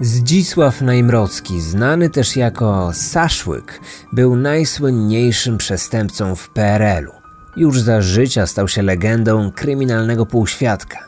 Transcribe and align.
Zdzisław 0.00 0.82
Najmrocki, 0.82 1.60
znany 1.60 2.10
też 2.10 2.36
jako 2.36 2.90
Saszłyk, 2.92 3.80
był 4.12 4.36
najsłynniejszym 4.36 5.58
przestępcą 5.58 6.34
w 6.34 6.48
PRL-u. 6.48 7.12
Już 7.56 7.80
za 7.80 8.02
życia 8.02 8.46
stał 8.46 8.68
się 8.68 8.82
legendą 8.82 9.52
kryminalnego 9.52 10.26
półświadka. 10.26 10.98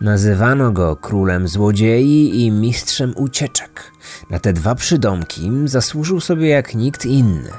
Nazywano 0.00 0.72
go 0.72 0.96
królem 0.96 1.48
złodziei 1.48 2.44
i 2.44 2.50
mistrzem 2.50 3.12
ucieczek. 3.16 3.92
Na 4.30 4.38
te 4.38 4.52
dwa 4.52 4.74
przydomki 4.74 5.50
zasłużył 5.64 6.20
sobie 6.20 6.48
jak 6.48 6.74
nikt 6.74 7.04
inny. 7.04 7.50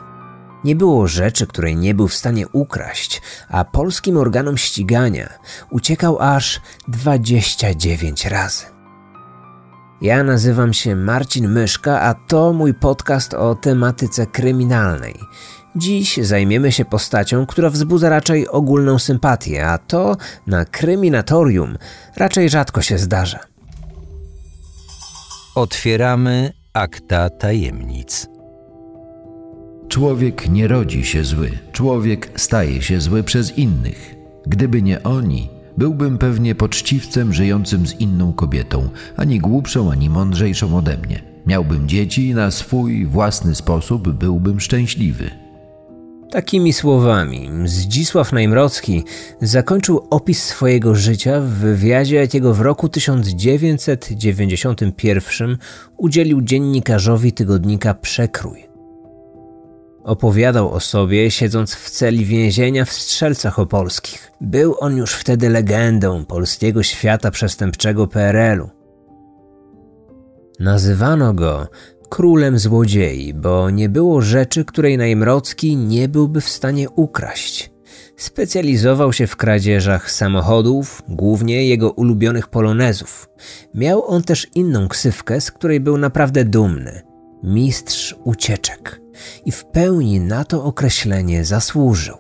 Nie 0.63 0.75
było 0.75 1.07
rzeczy, 1.07 1.47
której 1.47 1.75
nie 1.75 1.93
był 1.93 2.07
w 2.07 2.15
stanie 2.15 2.47
ukraść, 2.47 3.21
a 3.49 3.65
polskim 3.65 4.17
organom 4.17 4.57
ścigania 4.57 5.29
uciekał 5.69 6.19
aż 6.19 6.61
29 6.87 8.25
razy. 8.25 8.70
Ja 10.01 10.23
nazywam 10.23 10.73
się 10.73 10.95
Marcin 10.95 11.47
Myszka, 11.47 12.01
a 12.01 12.13
to 12.13 12.53
mój 12.53 12.73
podcast 12.73 13.33
o 13.33 13.55
tematyce 13.55 14.27
kryminalnej. 14.27 15.15
Dziś 15.75 16.17
zajmiemy 16.17 16.71
się 16.71 16.85
postacią, 16.85 17.45
która 17.45 17.69
wzbudza 17.69 18.09
raczej 18.09 18.47
ogólną 18.47 18.99
sympatię, 18.99 19.67
a 19.67 19.77
to 19.77 20.17
na 20.47 20.65
kryminatorium 20.65 21.77
raczej 22.17 22.49
rzadko 22.49 22.81
się 22.81 22.97
zdarza. 22.97 23.39
Otwieramy 25.55 26.53
akta 26.73 27.29
tajemnic. 27.29 28.27
Człowiek 29.87 30.49
nie 30.49 30.67
rodzi 30.67 31.05
się 31.05 31.23
zły, 31.23 31.51
człowiek 31.71 32.29
staje 32.35 32.81
się 32.81 33.01
zły 33.01 33.23
przez 33.23 33.57
innych. 33.57 34.15
Gdyby 34.47 34.81
nie 34.81 35.03
oni, 35.03 35.49
byłbym 35.81 36.17
pewnie 36.17 36.55
poczciwcem 36.55 37.33
żyjącym 37.33 37.87
z 37.87 37.99
inną 37.99 38.33
kobietą, 38.33 38.89
ani 39.17 39.39
głupszą, 39.39 39.91
ani 39.91 40.09
mądrzejszą 40.09 40.77
ode 40.77 40.97
mnie. 40.97 41.21
Miałbym 41.45 41.87
dzieci 41.87 42.27
i 42.27 42.33
na 42.33 42.51
swój 42.51 43.05
własny 43.05 43.55
sposób 43.55 44.09
byłbym 44.09 44.59
szczęśliwy. 44.59 45.31
Takimi 46.31 46.73
słowami 46.73 47.49
Zdzisław 47.65 48.31
Najmrocki 48.31 49.03
zakończył 49.41 50.07
opis 50.09 50.43
swojego 50.43 50.95
życia 50.95 51.41
w 51.41 51.45
wywiadzie, 51.45 52.15
jakiego 52.15 52.53
w 52.53 52.61
roku 52.61 52.89
1991 52.89 55.57
udzielił 55.97 56.41
dziennikarzowi 56.41 57.33
tygodnika 57.33 57.93
Przekrój. 57.93 58.70
Opowiadał 60.03 60.71
o 60.71 60.79
sobie, 60.79 61.31
siedząc 61.31 61.75
w 61.75 61.89
celi 61.89 62.25
więzienia 62.25 62.85
w 62.85 62.93
Strzelcach 62.93 63.59
Opolskich. 63.59 64.31
Był 64.41 64.75
on 64.79 64.97
już 64.97 65.13
wtedy 65.13 65.49
legendą 65.49 66.25
polskiego 66.25 66.83
świata 66.83 67.31
przestępczego 67.31 68.07
PRL-u. 68.07 68.69
Nazywano 70.59 71.33
go 71.33 71.67
królem 72.09 72.59
złodziei, 72.59 73.33
bo 73.33 73.69
nie 73.69 73.89
było 73.89 74.21
rzeczy, 74.21 74.65
której 74.65 74.97
Najmrocki 74.97 75.77
nie 75.77 76.09
byłby 76.09 76.41
w 76.41 76.49
stanie 76.49 76.89
ukraść. 76.89 77.71
Specjalizował 78.17 79.13
się 79.13 79.27
w 79.27 79.35
kradzieżach 79.35 80.11
samochodów, 80.11 81.01
głównie 81.07 81.67
jego 81.67 81.91
ulubionych 81.91 82.47
polonezów. 82.47 83.29
Miał 83.73 84.05
on 84.05 84.23
też 84.23 84.47
inną 84.55 84.87
ksywkę, 84.87 85.41
z 85.41 85.51
której 85.51 85.79
był 85.79 85.97
naprawdę 85.97 86.45
dumny 86.45 87.01
mistrz 87.43 88.15
ucieczek 88.23 89.00
i 89.45 89.51
w 89.51 89.65
pełni 89.65 90.19
na 90.19 90.45
to 90.45 90.63
określenie 90.63 91.45
zasłużył. 91.45 92.15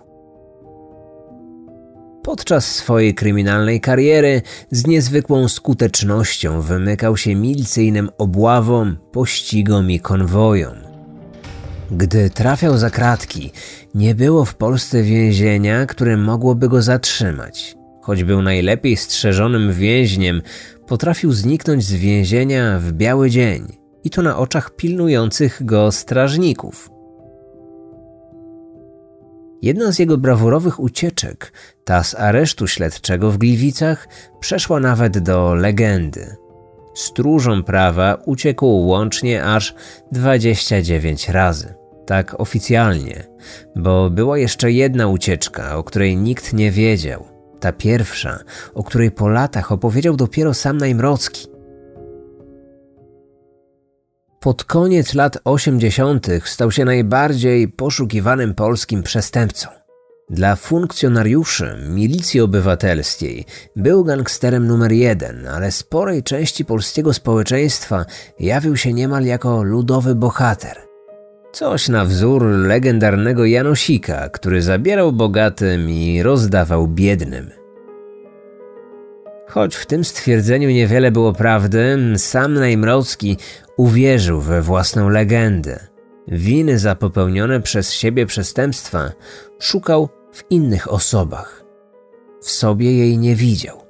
Podczas 2.23 2.75
swojej 2.75 3.15
kryminalnej 3.15 3.81
kariery 3.81 4.41
z 4.71 4.87
niezwykłą 4.87 5.47
skutecznością 5.47 6.61
wymykał 6.61 7.17
się 7.17 7.35
milicyjnym 7.35 8.09
obławom, 8.17 8.97
pościgom 9.11 9.91
i 9.91 9.99
konwojom. 9.99 10.75
Gdy 11.91 12.29
trafiał 12.29 12.77
za 12.77 12.89
kratki, 12.89 13.51
nie 13.95 14.15
było 14.15 14.45
w 14.45 14.55
Polsce 14.55 15.03
więzienia, 15.03 15.85
które 15.85 16.17
mogłoby 16.17 16.69
go 16.69 16.81
zatrzymać. 16.81 17.75
Choć 18.01 18.23
był 18.23 18.41
najlepiej 18.41 18.97
strzeżonym 18.97 19.73
więźniem, 19.73 20.41
potrafił 20.87 21.31
zniknąć 21.31 21.83
z 21.83 21.93
więzienia 21.93 22.79
w 22.79 22.91
biały 22.91 23.29
dzień 23.29 23.80
i 24.03 24.09
to 24.09 24.21
na 24.21 24.37
oczach 24.37 24.75
pilnujących 24.75 25.65
go 25.65 25.91
strażników. 25.91 26.89
Jedna 29.61 29.91
z 29.91 29.99
jego 29.99 30.17
brawurowych 30.17 30.79
ucieczek, 30.79 31.53
ta 31.83 32.03
z 32.03 32.15
aresztu 32.15 32.67
śledczego 32.67 33.31
w 33.31 33.37
Gliwicach, 33.37 34.07
przeszła 34.39 34.79
nawet 34.79 35.19
do 35.19 35.55
legendy. 35.55 36.35
Stróżom 36.93 37.63
prawa 37.63 38.17
uciekł 38.25 38.65
łącznie 38.65 39.43
aż 39.43 39.75
29 40.11 41.29
razy. 41.29 41.73
Tak 42.05 42.39
oficjalnie, 42.39 43.23
bo 43.75 44.09
była 44.09 44.37
jeszcze 44.37 44.71
jedna 44.71 45.07
ucieczka, 45.07 45.77
o 45.77 45.83
której 45.83 46.17
nikt 46.17 46.53
nie 46.53 46.71
wiedział. 46.71 47.25
Ta 47.59 47.71
pierwsza, 47.71 48.39
o 48.73 48.83
której 48.83 49.11
po 49.11 49.29
latach 49.29 49.71
opowiedział 49.71 50.15
dopiero 50.15 50.53
sam 50.53 50.77
Najmrocki. 50.77 51.47
Pod 54.41 54.63
koniec 54.63 55.13
lat 55.13 55.37
80. 55.43 56.27
stał 56.45 56.71
się 56.71 56.85
najbardziej 56.85 57.67
poszukiwanym 57.67 58.53
polskim 58.53 59.03
przestępcą. 59.03 59.69
Dla 60.29 60.55
funkcjonariuszy 60.55 61.77
milicji 61.89 62.41
obywatelskiej 62.41 63.45
był 63.75 64.03
gangsterem 64.03 64.67
numer 64.67 64.91
jeden, 64.91 65.47
ale 65.47 65.71
sporej 65.71 66.23
części 66.23 66.65
polskiego 66.65 67.13
społeczeństwa 67.13 68.05
jawił 68.39 68.77
się 68.77 68.93
niemal 68.93 69.25
jako 69.25 69.63
ludowy 69.63 70.15
bohater. 70.15 70.77
Coś 71.51 71.89
na 71.89 72.05
wzór 72.05 72.43
legendarnego 72.43 73.45
Janosika, 73.45 74.29
który 74.29 74.61
zabierał 74.61 75.11
bogatym 75.11 75.89
i 75.89 76.23
rozdawał 76.23 76.87
biednym. 76.87 77.60
Choć 79.51 79.75
w 79.75 79.85
tym 79.85 80.03
stwierdzeniu 80.03 80.69
niewiele 80.69 81.11
było 81.11 81.33
prawdy, 81.33 81.97
sam 82.17 82.53
Najmrocki 82.53 83.37
uwierzył 83.77 84.41
we 84.41 84.61
własną 84.61 85.09
legendę. 85.09 85.79
Winy 86.27 86.79
za 86.79 86.95
popełnione 86.95 87.61
przez 87.61 87.93
siebie 87.93 88.25
przestępstwa 88.25 89.11
szukał 89.59 90.09
w 90.33 90.43
innych 90.49 90.91
osobach. 90.91 91.63
W 92.41 92.51
sobie 92.51 92.97
jej 92.97 93.17
nie 93.17 93.35
widział. 93.35 93.81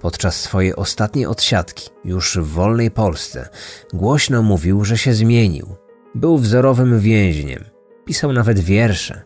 Podczas 0.00 0.40
swojej 0.40 0.76
ostatniej 0.76 1.26
odsiadki, 1.26 1.90
już 2.04 2.38
w 2.38 2.46
wolnej 2.46 2.90
Polsce, 2.90 3.48
głośno 3.92 4.42
mówił, 4.42 4.84
że 4.84 4.98
się 4.98 5.14
zmienił. 5.14 5.76
Był 6.14 6.38
wzorowym 6.38 7.00
więźniem, 7.00 7.64
pisał 8.04 8.32
nawet 8.32 8.58
wiersze 8.58 9.22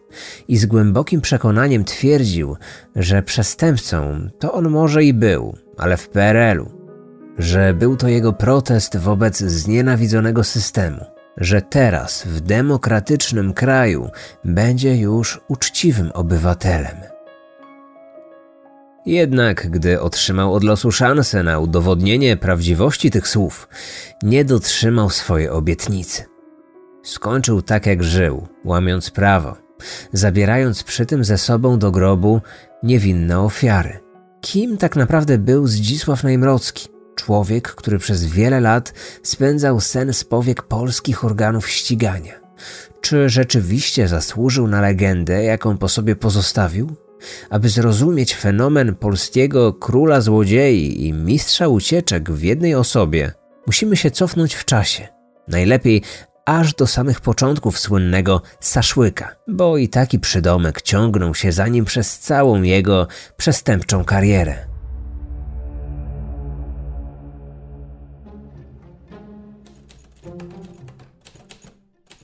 i 0.48 0.56
z 0.56 0.66
głębokim 0.66 1.20
przekonaniem 1.20 1.84
twierdził, 1.84 2.56
że 2.96 3.22
przestępcą 3.22 4.28
to 4.38 4.52
on 4.52 4.70
może 4.70 5.04
i 5.04 5.14
był, 5.14 5.58
ale 5.78 5.96
w 5.96 6.08
PRL-u, 6.08 6.70
że 7.38 7.74
był 7.74 7.96
to 7.96 8.08
jego 8.08 8.32
protest 8.32 8.96
wobec 8.96 9.38
znienawidzonego 9.38 10.44
systemu, 10.44 11.04
że 11.36 11.62
teraz 11.62 12.24
w 12.24 12.40
demokratycznym 12.40 13.52
kraju 13.52 14.10
będzie 14.44 14.96
już 14.96 15.40
uczciwym 15.48 16.10
obywatelem. 16.14 16.96
Jednak 19.06 19.70
gdy 19.70 20.00
otrzymał 20.00 20.54
od 20.54 20.64
losu 20.64 20.92
szansę 20.92 21.42
na 21.42 21.58
udowodnienie 21.58 22.36
prawdziwości 22.36 23.10
tych 23.10 23.28
słów, 23.28 23.68
nie 24.22 24.44
dotrzymał 24.44 25.10
swojej 25.10 25.48
obietnicy. 25.48 26.24
Skończył 27.02 27.62
tak 27.62 27.86
jak 27.86 28.02
żył, 28.02 28.48
łamiąc 28.64 29.10
prawo, 29.10 29.56
zabierając 30.12 30.82
przy 30.82 31.06
tym 31.06 31.24
ze 31.24 31.38
sobą 31.38 31.78
do 31.78 31.90
grobu 31.90 32.40
niewinne 32.82 33.40
ofiary. 33.40 34.11
Kim 34.42 34.76
tak 34.76 34.96
naprawdę 34.96 35.38
był 35.38 35.66
Zdzisław 35.66 36.24
Najmrocki? 36.24 36.88
Człowiek, 37.14 37.68
który 37.68 37.98
przez 37.98 38.24
wiele 38.24 38.60
lat 38.60 38.94
spędzał 39.22 39.80
sen 39.80 40.12
z 40.12 40.24
powiek 40.24 40.62
polskich 40.62 41.24
organów 41.24 41.68
ścigania. 41.68 42.40
Czy 43.00 43.28
rzeczywiście 43.28 44.08
zasłużył 44.08 44.68
na 44.68 44.80
legendę, 44.80 45.44
jaką 45.44 45.78
po 45.78 45.88
sobie 45.88 46.16
pozostawił? 46.16 46.96
Aby 47.50 47.68
zrozumieć 47.68 48.34
fenomen 48.34 48.94
polskiego 48.94 49.72
króla 49.72 50.20
złodziei 50.20 51.06
i 51.06 51.12
mistrza 51.12 51.68
ucieczek 51.68 52.30
w 52.30 52.42
jednej 52.42 52.74
osobie, 52.74 53.32
musimy 53.66 53.96
się 53.96 54.10
cofnąć 54.10 54.54
w 54.54 54.64
czasie. 54.64 55.08
Najlepiej 55.48 56.02
aż 56.46 56.74
do 56.74 56.86
samych 56.86 57.20
początków 57.20 57.78
słynnego 57.78 58.42
Saszłyka, 58.60 59.36
bo 59.48 59.76
i 59.76 59.88
taki 59.88 60.18
przydomek 60.18 60.82
ciągnął 60.82 61.34
się 61.34 61.52
za 61.52 61.68
nim 61.68 61.84
przez 61.84 62.18
całą 62.18 62.62
jego 62.62 63.06
przestępczą 63.36 64.04
karierę. 64.04 64.54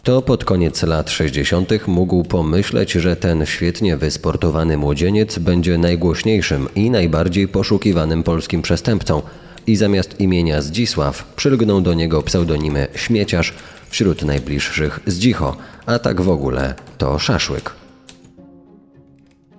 To 0.03 0.23
pod 0.23 0.45
koniec 0.45 0.83
lat 0.83 1.11
60. 1.11 1.87
mógł 1.87 2.25
pomyśleć, 2.25 2.93
że 2.93 3.17
ten 3.17 3.47
świetnie 3.47 3.97
wysportowany 3.97 4.77
młodzieniec 4.77 5.39
będzie 5.39 5.79
najgłośniejszym 5.79 6.69
i 6.75 6.91
najbardziej 6.91 7.49
poszukiwanym 7.49 8.23
polskim 8.23 8.63
przestępcą– 8.63 9.23
i 9.69 9.77
zamiast 9.77 10.21
imienia 10.21 10.63
Zdzisław 10.63 11.25
przylgnął 11.37 11.81
do 11.81 11.95
niego 11.95 12.23
pseudonimy 12.23 12.87
Śmieciarz, 12.95 13.55
wśród 13.89 14.23
najbliższych 14.23 15.01
Zdzicho, 15.07 15.57
a 15.87 15.99
tak 15.99 16.21
w 16.21 16.29
ogóle 16.29 16.75
to 16.99 17.19
Szaszłyk. 17.19 17.75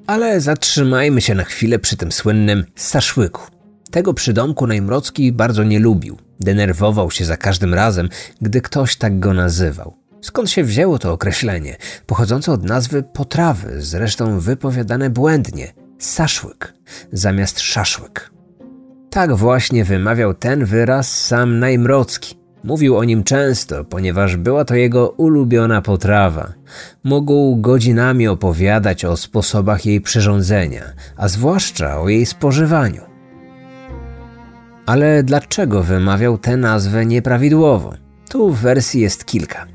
Ale 0.07 0.41
zatrzymajmy 0.41 1.21
się 1.21 1.35
na 1.35 1.43
chwilę 1.43 1.79
przy 1.79 1.97
tym 1.97 2.11
słynnym 2.11 2.65
Saszłyku. 2.75 3.41
Tego 3.91 4.13
przydomku 4.13 4.67
Najmrocki 4.67 5.31
bardzo 5.31 5.63
nie 5.63 5.79
lubił. 5.79 6.17
Denerwował 6.39 7.11
się 7.11 7.25
za 7.25 7.37
każdym 7.37 7.73
razem, 7.73 8.09
gdy 8.41 8.61
ktoś 8.61 8.95
tak 8.95 9.19
go 9.19 9.33
nazywał. 9.33 9.95
Skąd 10.21 10.49
się 10.49 10.63
wzięło 10.63 10.99
to 10.99 11.13
określenie, 11.13 11.77
pochodzące 12.05 12.51
od 12.51 12.63
nazwy 12.63 13.03
potrawy, 13.03 13.81
zresztą 13.81 14.39
wypowiadane 14.39 15.09
błędnie 15.09 15.73
saszłyk 15.99 16.73
zamiast 17.11 17.59
szaszłyk. 17.59 18.31
Tak 19.09 19.35
właśnie 19.35 19.85
wymawiał 19.85 20.33
ten 20.33 20.65
wyraz 20.65 21.25
sam 21.25 21.59
Najmrocki. 21.59 22.38
Mówił 22.63 22.97
o 22.97 23.03
nim 23.03 23.23
często, 23.23 23.83
ponieważ 23.83 24.37
była 24.37 24.65
to 24.65 24.75
jego 24.75 25.09
ulubiona 25.09 25.81
potrawa. 25.81 26.53
Mógł 27.03 27.55
godzinami 27.55 28.27
opowiadać 28.27 29.05
o 29.05 29.17
sposobach 29.17 29.85
jej 29.85 30.01
przyrządzenia, 30.01 30.83
a 31.17 31.27
zwłaszcza 31.27 32.01
o 32.01 32.09
jej 32.09 32.25
spożywaniu. 32.25 33.01
Ale 34.85 35.23
dlaczego 35.23 35.83
wymawiał 35.83 36.37
tę 36.37 36.57
nazwę 36.57 37.05
nieprawidłowo? 37.05 37.93
Tu 38.29 38.51
wersji 38.51 39.01
jest 39.01 39.25
kilka. 39.25 39.65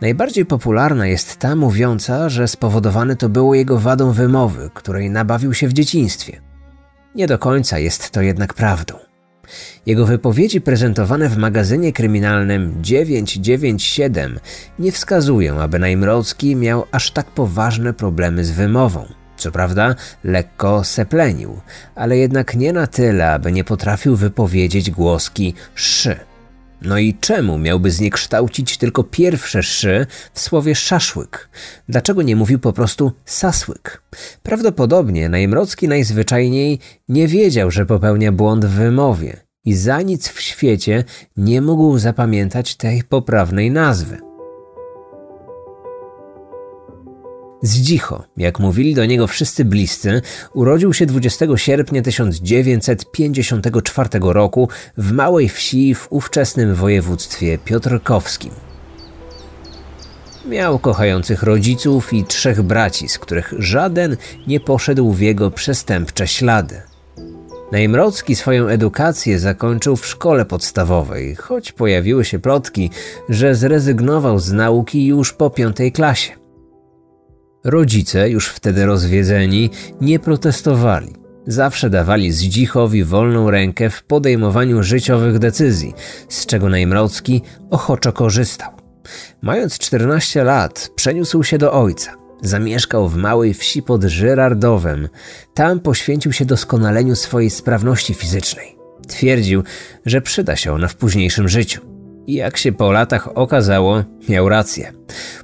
Najbardziej 0.00 0.46
popularna 0.46 1.06
jest 1.06 1.36
ta 1.36 1.56
mówiąca, 1.56 2.28
że 2.28 2.48
spowodowane 2.48 3.16
to 3.16 3.28
było 3.28 3.54
jego 3.54 3.78
wadą 3.78 4.12
wymowy, 4.12 4.70
której 4.74 5.10
nabawił 5.10 5.54
się 5.54 5.68
w 5.68 5.72
dzieciństwie. 5.72 6.40
Nie 7.14 7.26
do 7.26 7.38
końca 7.38 7.78
jest 7.78 8.10
to 8.10 8.22
jednak 8.22 8.54
prawdą. 8.54 9.05
Jego 9.86 10.06
wypowiedzi 10.06 10.60
prezentowane 10.60 11.28
w 11.28 11.36
magazynie 11.36 11.92
kryminalnym 11.92 12.74
997 12.80 14.38
nie 14.78 14.92
wskazują, 14.92 15.60
aby 15.60 15.78
Najmrocki 15.78 16.56
miał 16.56 16.84
aż 16.92 17.10
tak 17.10 17.26
poważne 17.26 17.94
problemy 17.94 18.44
z 18.44 18.50
wymową. 18.50 19.06
Co 19.36 19.52
prawda, 19.52 19.94
lekko 20.24 20.84
seplenił, 20.84 21.60
ale 21.94 22.16
jednak 22.16 22.54
nie 22.54 22.72
na 22.72 22.86
tyle, 22.86 23.32
aby 23.32 23.52
nie 23.52 23.64
potrafił 23.64 24.16
wypowiedzieć 24.16 24.90
głoski 24.90 25.54
szy. 25.74 26.16
No 26.82 26.98
i 26.98 27.14
czemu 27.14 27.58
miałby 27.58 27.90
zniekształcić 27.90 28.78
tylko 28.78 29.04
pierwsze 29.04 29.62
szy 29.62 30.06
w 30.32 30.40
słowie 30.40 30.74
szaszłyk? 30.74 31.48
Dlaczego 31.88 32.22
nie 32.22 32.36
mówił 32.36 32.58
po 32.58 32.72
prostu 32.72 33.12
sasłyk? 33.24 34.02
Prawdopodobnie 34.42 35.28
Najmrocki 35.28 35.88
najzwyczajniej 35.88 36.78
nie 37.08 37.28
wiedział, 37.28 37.70
że 37.70 37.86
popełnia 37.86 38.32
błąd 38.32 38.64
w 38.64 38.70
wymowie 38.70 39.36
i 39.64 39.74
za 39.74 40.02
nic 40.02 40.28
w 40.28 40.40
świecie 40.40 41.04
nie 41.36 41.60
mógł 41.62 41.98
zapamiętać 41.98 42.76
tej 42.76 43.02
poprawnej 43.02 43.70
nazwy. 43.70 44.25
Zdzicho, 47.62 48.24
jak 48.36 48.58
mówili 48.58 48.94
do 48.94 49.06
niego 49.06 49.26
wszyscy 49.26 49.64
bliscy, 49.64 50.22
urodził 50.54 50.92
się 50.92 51.06
20 51.06 51.46
sierpnia 51.56 52.02
1954 52.02 54.08
roku 54.22 54.68
w 54.96 55.12
małej 55.12 55.48
wsi 55.48 55.94
w 55.94 56.06
ówczesnym 56.10 56.74
województwie 56.74 57.58
piotrkowskim. 57.58 58.52
Miał 60.48 60.78
kochających 60.78 61.42
rodziców 61.42 62.12
i 62.12 62.24
trzech 62.24 62.62
braci, 62.62 63.08
z 63.08 63.18
których 63.18 63.54
żaden 63.58 64.16
nie 64.46 64.60
poszedł 64.60 65.12
w 65.12 65.20
jego 65.20 65.50
przestępcze 65.50 66.28
ślady. 66.28 66.82
Najmrocki 67.72 68.36
swoją 68.36 68.66
edukację 68.66 69.38
zakończył 69.38 69.96
w 69.96 70.06
szkole 70.06 70.44
podstawowej, 70.44 71.34
choć 71.34 71.72
pojawiły 71.72 72.24
się 72.24 72.38
plotki, 72.38 72.90
że 73.28 73.54
zrezygnował 73.54 74.38
z 74.38 74.52
nauki 74.52 75.06
już 75.06 75.32
po 75.32 75.50
piątej 75.50 75.92
klasie. 75.92 76.45
Rodzice, 77.64 78.30
już 78.30 78.48
wtedy 78.48 78.86
rozwiedzeni, 78.86 79.70
nie 80.00 80.18
protestowali. 80.18 81.12
Zawsze 81.46 81.90
dawali 81.90 82.32
Zdzichowi 82.32 83.04
wolną 83.04 83.50
rękę 83.50 83.90
w 83.90 84.02
podejmowaniu 84.02 84.82
życiowych 84.82 85.38
decyzji, 85.38 85.94
z 86.28 86.46
czego 86.46 86.68
Najmrocki 86.68 87.42
ochoczo 87.70 88.12
korzystał. 88.12 88.70
Mając 89.42 89.78
14 89.78 90.44
lat, 90.44 90.90
przeniósł 90.96 91.42
się 91.42 91.58
do 91.58 91.72
ojca. 91.72 92.12
Zamieszkał 92.42 93.08
w 93.08 93.16
małej 93.16 93.54
wsi 93.54 93.82
pod 93.82 94.04
Żyrardowem. 94.04 95.08
Tam 95.54 95.80
poświęcił 95.80 96.32
się 96.32 96.44
doskonaleniu 96.44 97.16
swojej 97.16 97.50
sprawności 97.50 98.14
fizycznej. 98.14 98.76
Twierdził, 99.08 99.62
że 100.06 100.20
przyda 100.20 100.56
się 100.56 100.72
ona 100.72 100.88
w 100.88 100.96
późniejszym 100.96 101.48
życiu. 101.48 101.95
Jak 102.26 102.56
się 102.56 102.72
po 102.72 102.92
latach 102.92 103.36
okazało, 103.36 104.02
miał 104.28 104.48
rację. 104.48 104.92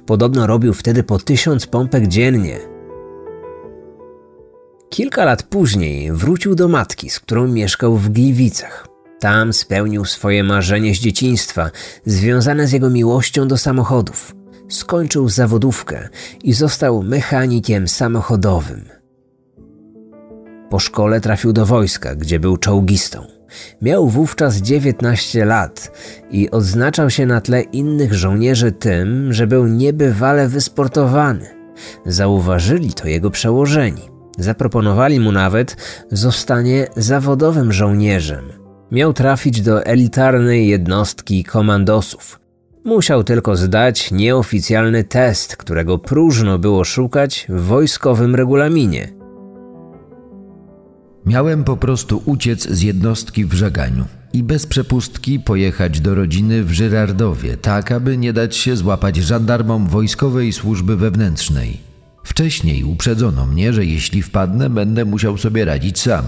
Podobno 0.05 0.47
robił 0.47 0.73
wtedy 0.73 1.03
po 1.03 1.19
tysiąc 1.19 1.67
pompek 1.67 2.07
dziennie. 2.07 2.59
Kilka 4.89 5.25
lat 5.25 5.43
później 5.43 6.11
wrócił 6.11 6.55
do 6.55 6.67
matki, 6.67 7.09
z 7.09 7.19
którą 7.19 7.47
mieszkał 7.47 7.97
w 7.97 8.09
Gliwicach. 8.09 8.87
Tam 9.19 9.53
spełnił 9.53 10.05
swoje 10.05 10.43
marzenie 10.43 10.95
z 10.95 10.99
dzieciństwa, 10.99 11.71
związane 12.05 12.67
z 12.67 12.71
jego 12.71 12.89
miłością 12.89 13.47
do 13.47 13.57
samochodów. 13.57 14.35
Skończył 14.69 15.29
zawodówkę 15.29 16.09
i 16.43 16.53
został 16.53 17.03
mechanikiem 17.03 17.87
samochodowym. 17.87 19.02
Po 20.73 20.79
szkole 20.79 21.21
trafił 21.21 21.53
do 21.53 21.65
wojska, 21.65 22.15
gdzie 22.15 22.39
był 22.39 22.57
czołgistą. 22.57 23.25
Miał 23.81 24.07
wówczas 24.07 24.55
19 24.55 25.45
lat 25.45 25.91
i 26.31 26.51
odznaczał 26.51 27.09
się 27.09 27.25
na 27.25 27.41
tle 27.41 27.61
innych 27.61 28.13
żołnierzy 28.13 28.71
tym, 28.71 29.33
że 29.33 29.47
był 29.47 29.67
niebywale 29.67 30.47
wysportowany. 30.47 31.45
Zauważyli 32.05 32.93
to 32.93 33.07
jego 33.07 33.31
przełożeni. 33.31 34.01
Zaproponowali 34.37 35.19
mu 35.19 35.31
nawet 35.31 35.77
zostanie 36.11 36.87
zawodowym 36.95 37.73
żołnierzem. 37.73 38.45
Miał 38.91 39.13
trafić 39.13 39.61
do 39.61 39.85
elitarnej 39.85 40.67
jednostki 40.67 41.43
komandosów. 41.43 42.39
Musiał 42.85 43.23
tylko 43.23 43.55
zdać 43.55 44.11
nieoficjalny 44.11 45.03
test, 45.03 45.55
którego 45.55 45.97
próżno 45.97 46.59
było 46.59 46.83
szukać 46.83 47.45
w 47.49 47.61
wojskowym 47.61 48.35
regulaminie. 48.35 49.22
Miałem 51.25 51.63
po 51.63 51.77
prostu 51.77 52.21
uciec 52.25 52.69
z 52.69 52.81
jednostki 52.81 53.45
w 53.45 53.53
żaganiu 53.53 54.05
i 54.33 54.43
bez 54.43 54.67
przepustki 54.67 55.39
pojechać 55.39 55.99
do 55.99 56.15
rodziny 56.15 56.63
w 56.63 56.71
Żyrardowie, 56.71 57.57
tak 57.57 57.91
aby 57.91 58.17
nie 58.17 58.33
dać 58.33 58.55
się 58.55 58.75
złapać 58.75 59.15
żandarmom 59.15 59.87
wojskowej 59.87 60.53
służby 60.53 60.97
wewnętrznej. 60.97 61.79
Wcześniej 62.23 62.83
uprzedzono 62.83 63.45
mnie, 63.45 63.73
że 63.73 63.85
jeśli 63.85 64.21
wpadnę, 64.21 64.69
będę 64.69 65.05
musiał 65.05 65.37
sobie 65.37 65.65
radzić 65.65 65.99
sam. 65.99 66.25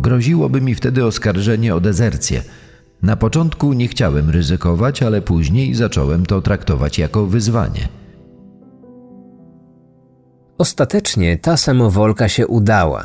Groziłoby 0.00 0.60
mi 0.60 0.74
wtedy 0.74 1.04
oskarżenie 1.04 1.74
o 1.74 1.80
dezercję. 1.80 2.42
Na 3.02 3.16
początku 3.16 3.72
nie 3.72 3.88
chciałem 3.88 4.30
ryzykować, 4.30 5.02
ale 5.02 5.22
później 5.22 5.74
zacząłem 5.74 6.26
to 6.26 6.42
traktować 6.42 6.98
jako 6.98 7.26
wyzwanie. 7.26 7.88
Ostatecznie 10.58 11.38
ta 11.38 11.56
samowolka 11.56 12.28
się 12.28 12.46
udała 12.46 13.04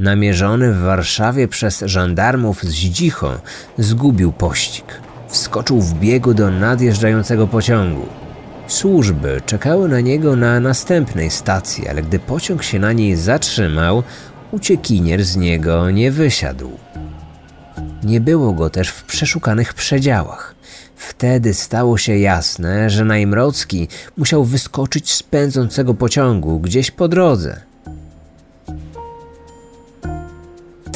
namierzony 0.00 0.72
w 0.72 0.80
Warszawie 0.80 1.48
przez 1.48 1.80
żandarmów 1.80 2.62
z 2.62 2.68
Zdzicho, 2.68 3.40
zgubił 3.78 4.32
pościg. 4.32 4.84
Wskoczył 5.28 5.80
w 5.80 5.94
biegu 5.94 6.34
do 6.34 6.50
nadjeżdżającego 6.50 7.46
pociągu. 7.46 8.06
Służby 8.66 9.40
czekały 9.46 9.88
na 9.88 10.00
niego 10.00 10.36
na 10.36 10.60
następnej 10.60 11.30
stacji, 11.30 11.88
ale 11.88 12.02
gdy 12.02 12.18
pociąg 12.18 12.62
się 12.62 12.78
na 12.78 12.92
niej 12.92 13.16
zatrzymał, 13.16 14.02
uciekinier 14.50 15.24
z 15.24 15.36
niego 15.36 15.90
nie 15.90 16.10
wysiadł. 16.10 16.70
Nie 18.02 18.20
było 18.20 18.52
go 18.52 18.70
też 18.70 18.88
w 18.88 19.04
przeszukanych 19.04 19.74
przedziałach. 19.74 20.54
Wtedy 20.96 21.54
stało 21.54 21.98
się 21.98 22.18
jasne, 22.18 22.90
że 22.90 23.04
Najmrocki 23.04 23.88
musiał 24.16 24.44
wyskoczyć 24.44 25.12
z 25.12 25.22
pędzącego 25.22 25.94
pociągu 25.94 26.60
gdzieś 26.60 26.90
po 26.90 27.08
drodze. 27.08 27.69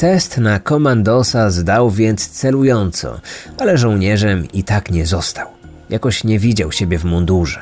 Test 0.05 0.37
na 0.37 0.59
komandosa 0.59 1.51
zdał 1.51 1.91
więc 1.91 2.29
celująco, 2.29 3.19
ale 3.57 3.77
żołnierzem 3.77 4.47
i 4.53 4.63
tak 4.63 4.91
nie 4.91 5.05
został. 5.05 5.47
Jakoś 5.89 6.23
nie 6.23 6.39
widział 6.39 6.71
siebie 6.71 6.99
w 6.99 7.05
mundurze. 7.05 7.61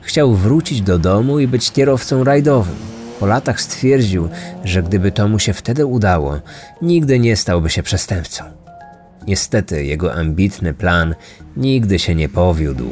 Chciał 0.00 0.34
wrócić 0.34 0.80
do 0.80 0.98
domu 0.98 1.38
i 1.38 1.48
być 1.48 1.72
kierowcą 1.72 2.24
rajdowym. 2.24 2.74
Po 3.20 3.26
latach 3.26 3.60
stwierdził, 3.60 4.28
że 4.64 4.82
gdyby 4.82 5.12
to 5.12 5.28
mu 5.28 5.38
się 5.38 5.52
wtedy 5.52 5.86
udało, 5.86 6.40
nigdy 6.82 7.18
nie 7.18 7.36
stałby 7.36 7.70
się 7.70 7.82
przestępcą. 7.82 8.44
Niestety 9.26 9.84
jego 9.84 10.14
ambitny 10.14 10.74
plan 10.74 11.14
nigdy 11.56 11.98
się 11.98 12.14
nie 12.14 12.28
powiódł. 12.28 12.90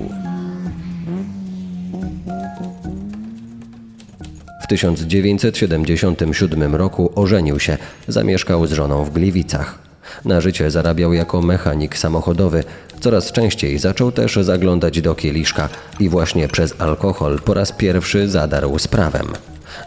1977 4.69 6.75
roku 6.75 7.13
ożenił 7.15 7.61
się, 7.61 7.79
zamieszkał 8.09 8.67
z 8.67 8.73
żoną 8.73 9.05
w 9.05 9.11
Gliwicach. 9.11 9.89
Na 10.25 10.41
życie 10.41 10.71
zarabiał 10.71 11.13
jako 11.13 11.43
mechanik 11.43 11.99
samochodowy. 11.99 12.65
Coraz 13.01 13.33
częściej 13.33 13.79
zaczął 13.79 14.13
też 14.13 14.37
zaglądać 14.37 15.01
do 15.01 15.15
kieliszka 15.15 15.69
i 16.01 16.09
właśnie 16.09 16.49
przez 16.49 16.81
alkohol 16.81 17.39
po 17.45 17.55
raz 17.55 17.73
pierwszy 17.73 18.29
zadarł 18.29 18.79
z 18.79 18.89
prawem. 18.89 19.27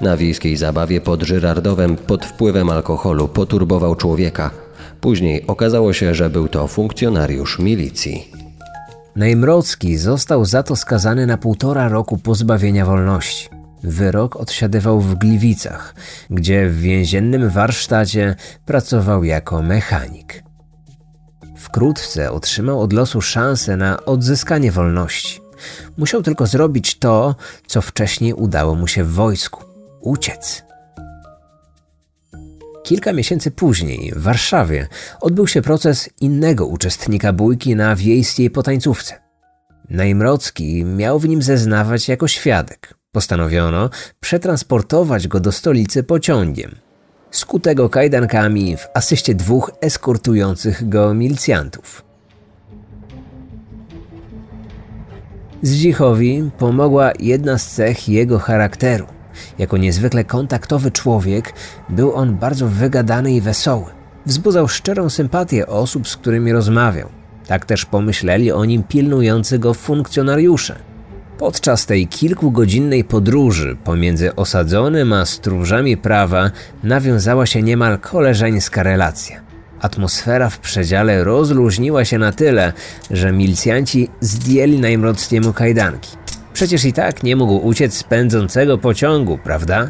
Na 0.02 0.18
wiejskiej 0.18 0.58
zabawie 0.58 1.02
pod 1.02 1.24
Żyrardowem 1.24 1.96
pod 1.96 2.26
wpływem 2.26 2.70
alkoholu 2.70 3.28
poturbował 3.28 3.96
człowieka. 3.96 4.52
Później 5.02 5.48
okazało 5.48 5.94
się, 5.94 6.16
że 6.16 6.30
był 6.30 6.48
to 6.48 6.68
funkcjonariusz 6.68 7.60
milicji. 7.60 8.28
Najmrocki 9.16 9.98
został 9.98 10.46
za 10.46 10.64
to 10.64 10.76
skazany 10.76 11.28
na 11.28 11.38
półtora 11.38 11.90
roku 11.90 12.18
pozbawienia 12.18 12.86
wolności. 12.86 13.61
Wyrok 13.84 14.36
odsiadywał 14.36 15.00
w 15.00 15.16
Gliwicach, 15.16 15.96
gdzie 16.30 16.70
w 16.70 16.80
więziennym 16.80 17.50
warsztacie 17.50 18.36
pracował 18.66 19.24
jako 19.24 19.62
mechanik. 19.62 20.44
Wkrótce 21.58 22.32
otrzymał 22.32 22.82
od 22.82 22.94
losu 22.94 23.22
szansę 23.22 23.78
na 23.78 24.06
odzyskanie 24.06 24.72
wolności. 24.72 25.42
Musiał 25.98 26.24
tylko 26.24 26.48
zrobić 26.48 27.00
to, 27.00 27.36
co 27.68 27.82
wcześniej 27.82 28.34
udało 28.34 28.76
mu 28.76 28.88
się 28.88 29.04
w 29.04 29.14
wojsku 29.14 29.64
uciec. 30.02 30.64
Kilka 32.84 33.14
miesięcy 33.14 33.52
później 33.52 34.12
w 34.16 34.22
Warszawie 34.22 34.88
odbył 35.22 35.48
się 35.48 35.62
proces 35.62 36.10
innego 36.22 36.66
uczestnika 36.66 37.34
bójki 37.34 37.76
na 37.76 37.96
wiejskiej 37.96 38.50
potańcówce. 38.50 39.22
Najmrocki 39.90 40.86
miał 40.86 41.20
w 41.20 41.28
nim 41.28 41.42
zeznawać 41.42 42.08
jako 42.08 42.28
świadek. 42.28 43.00
Postanowiono 43.13 43.89
przetransportować 44.20 45.27
go 45.27 45.39
do 45.39 45.51
stolicy 45.51 46.03
pociągiem. 46.03 46.75
Skutego 47.32 47.84
go 47.84 47.89
kajdankami 47.89 48.77
w 48.77 48.88
asyście 48.94 49.36
dwóch 49.36 49.72
eskortujących 49.82 50.89
go 50.89 51.13
milicjantów. 51.13 52.03
Zdzichowi 55.62 56.51
pomogła 56.58 57.12
jedna 57.20 57.58
z 57.58 57.72
cech 57.72 58.10
jego 58.10 58.39
charakteru. 58.39 59.06
Jako 59.58 59.77
niezwykle 59.77 60.24
kontaktowy 60.24 60.91
człowiek 60.91 61.53
był 61.89 62.13
on 62.13 62.36
bardzo 62.36 62.68
wygadany 62.68 63.34
i 63.34 63.41
wesoły. 63.41 63.86
Wzbudzał 64.25 64.68
szczerą 64.68 65.10
sympatię 65.10 65.68
osób, 65.68 66.08
z 66.08 66.18
którymi 66.18 66.51
rozmawiał. 66.51 67.10
Tak 67.48 67.65
też 67.65 67.86
pomyśleli 67.86 68.51
o 68.51 68.65
nim 68.65 68.84
pilnujący 68.84 69.60
go 69.60 69.74
funkcjonariusze. 69.74 70.90
Podczas 71.41 71.86
tej 71.86 72.07
kilkugodzinnej 72.07 73.03
podróży 73.03 73.77
pomiędzy 73.83 74.36
osadzonym 74.36 75.13
a 75.13 75.25
stróżami 75.25 75.98
prawa 75.98 76.51
nawiązała 76.83 77.45
się 77.45 77.62
niemal 77.62 78.00
koleżeńska 78.00 78.83
relacja. 78.83 79.41
Atmosfera 79.79 80.50
w 80.50 80.60
przedziale 80.60 81.24
rozluźniła 81.24 82.05
się 82.05 82.17
na 82.17 82.31
tyle, 82.31 82.74
że 83.12 83.31
milicjanci 83.31 84.10
zdjęli 84.19 84.79
najmrockiemu 84.79 85.53
kajdanki. 85.53 86.10
Przecież 86.53 86.86
i 86.86 86.93
tak 86.93 87.24
nie 87.24 87.36
mógł 87.36 87.67
uciec 87.67 87.93
z 87.93 88.03
pędzącego 88.03 88.77
pociągu, 88.77 89.38
prawda? 89.38 89.89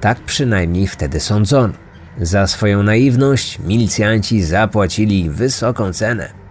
Tak 0.00 0.20
przynajmniej 0.20 0.86
wtedy 0.86 1.20
sądzono. 1.20 1.74
Za 2.20 2.46
swoją 2.46 2.82
naiwność 2.82 3.58
milicjanci 3.58 4.42
zapłacili 4.42 5.30
wysoką 5.30 5.92
cenę. 5.92 6.45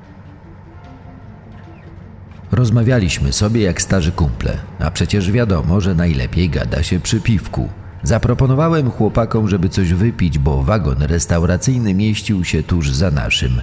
Rozmawialiśmy 2.55 3.33
sobie 3.33 3.62
jak 3.62 3.81
starzy 3.81 4.12
kumple, 4.12 4.57
a 4.79 4.91
przecież 4.91 5.31
wiadomo, 5.31 5.81
że 5.81 5.95
najlepiej 5.95 6.50
gada 6.50 6.83
się 6.83 7.00
przy 7.00 7.21
piwku. 7.21 7.69
Zaproponowałem 8.03 8.91
chłopakom, 8.91 9.47
żeby 9.47 9.69
coś 9.69 9.93
wypić, 9.93 10.39
bo 10.39 10.63
wagon 10.63 11.01
restauracyjny 11.01 11.93
mieścił 11.93 12.43
się 12.43 12.63
tuż 12.63 12.91
za 12.91 13.12
naszym. 13.12 13.62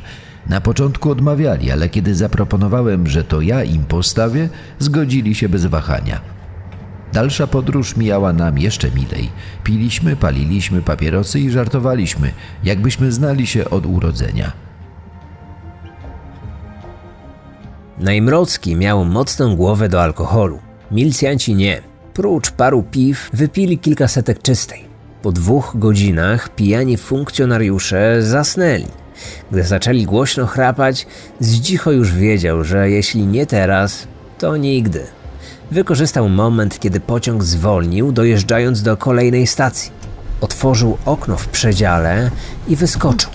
Na 0.48 0.60
początku 0.60 1.10
odmawiali, 1.10 1.70
ale 1.70 1.88
kiedy 1.88 2.14
zaproponowałem, 2.14 3.06
że 3.06 3.24
to 3.24 3.40
ja 3.40 3.64
im 3.64 3.84
postawię, 3.84 4.48
zgodzili 4.78 5.34
się 5.34 5.48
bez 5.48 5.66
wahania. 5.66 6.20
Dalsza 7.12 7.46
podróż 7.46 7.96
mijała 7.96 8.32
nam 8.32 8.58
jeszcze 8.58 8.90
milej. 8.90 9.30
Piliśmy, 9.64 10.16
paliliśmy 10.16 10.82
papierosy 10.82 11.40
i 11.40 11.50
żartowaliśmy, 11.50 12.32
jakbyśmy 12.64 13.12
znali 13.12 13.46
się 13.46 13.70
od 13.70 13.86
urodzenia. 13.86 14.52
Najmrocki 17.98 18.76
miał 18.76 19.04
mocną 19.04 19.56
głowę 19.56 19.88
do 19.88 20.02
alkoholu. 20.02 20.58
Milicjanci 20.90 21.54
nie. 21.54 21.82
Prócz 22.14 22.50
paru 22.50 22.82
piw 22.82 23.30
wypili 23.32 23.78
kilka 23.78 24.08
setek 24.08 24.42
czystej. 24.42 24.84
Po 25.22 25.32
dwóch 25.32 25.72
godzinach 25.74 26.48
pijani 26.48 26.96
funkcjonariusze 26.96 28.22
zasnęli. 28.22 28.86
Gdy 29.50 29.62
zaczęli 29.62 30.04
głośno 30.04 30.46
chrapać, 30.46 31.06
Zdzicho 31.40 31.92
już 31.92 32.12
wiedział, 32.12 32.64
że 32.64 32.90
jeśli 32.90 33.26
nie 33.26 33.46
teraz, 33.46 34.06
to 34.38 34.56
nigdy. 34.56 35.06
Wykorzystał 35.70 36.28
moment, 36.28 36.78
kiedy 36.80 37.00
pociąg 37.00 37.44
zwolnił, 37.44 38.12
dojeżdżając 38.12 38.82
do 38.82 38.96
kolejnej 38.96 39.46
stacji. 39.46 39.92
Otworzył 40.40 40.98
okno 41.04 41.36
w 41.36 41.48
przedziale 41.48 42.30
i 42.68 42.76
wyskoczył 42.76 43.30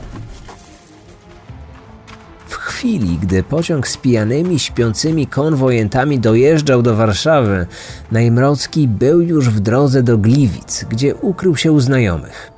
chwili, 2.77 3.17
gdy 3.21 3.43
pociąg 3.43 3.87
z 3.87 3.97
pijanymi, 3.97 4.59
śpiącymi 4.59 5.27
konwojentami 5.27 6.19
dojeżdżał 6.19 6.81
do 6.81 6.95
Warszawy, 6.95 7.65
Najmrocki 8.11 8.87
był 8.87 9.21
już 9.21 9.49
w 9.49 9.59
drodze 9.59 10.03
do 10.03 10.17
Gliwic, 10.17 10.85
gdzie 10.89 11.15
ukrył 11.15 11.55
się 11.55 11.71
u 11.71 11.79
znajomych. 11.79 12.51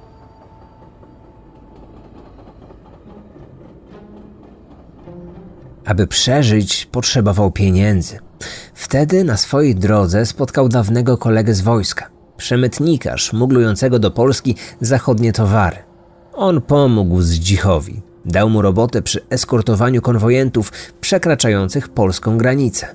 Aby 5.86 6.08
przeżyć, 6.08 6.86
potrzebował 6.92 7.52
pieniędzy. 7.52 8.20
Wtedy 8.74 9.24
na 9.24 9.38
swojej 9.38 9.76
drodze 9.76 10.26
spotkał 10.26 10.70
dawnego 10.70 11.18
kolegę 11.18 11.54
z 11.54 11.62
wojska, 11.62 12.10
przemytnika 12.38 13.18
szmuglującego 13.18 14.00
do 14.00 14.12
Polski 14.12 14.56
zachodnie 14.82 15.34
towary. 15.34 15.78
On 16.34 16.62
pomógł 16.62 17.22
Zdzichowi, 17.22 18.09
Dał 18.26 18.50
mu 18.50 18.62
robotę 18.62 19.02
przy 19.02 19.22
eskortowaniu 19.30 20.02
konwojentów 20.02 20.72
przekraczających 21.02 21.90
polską 21.90 22.38
granicę. 22.38 22.88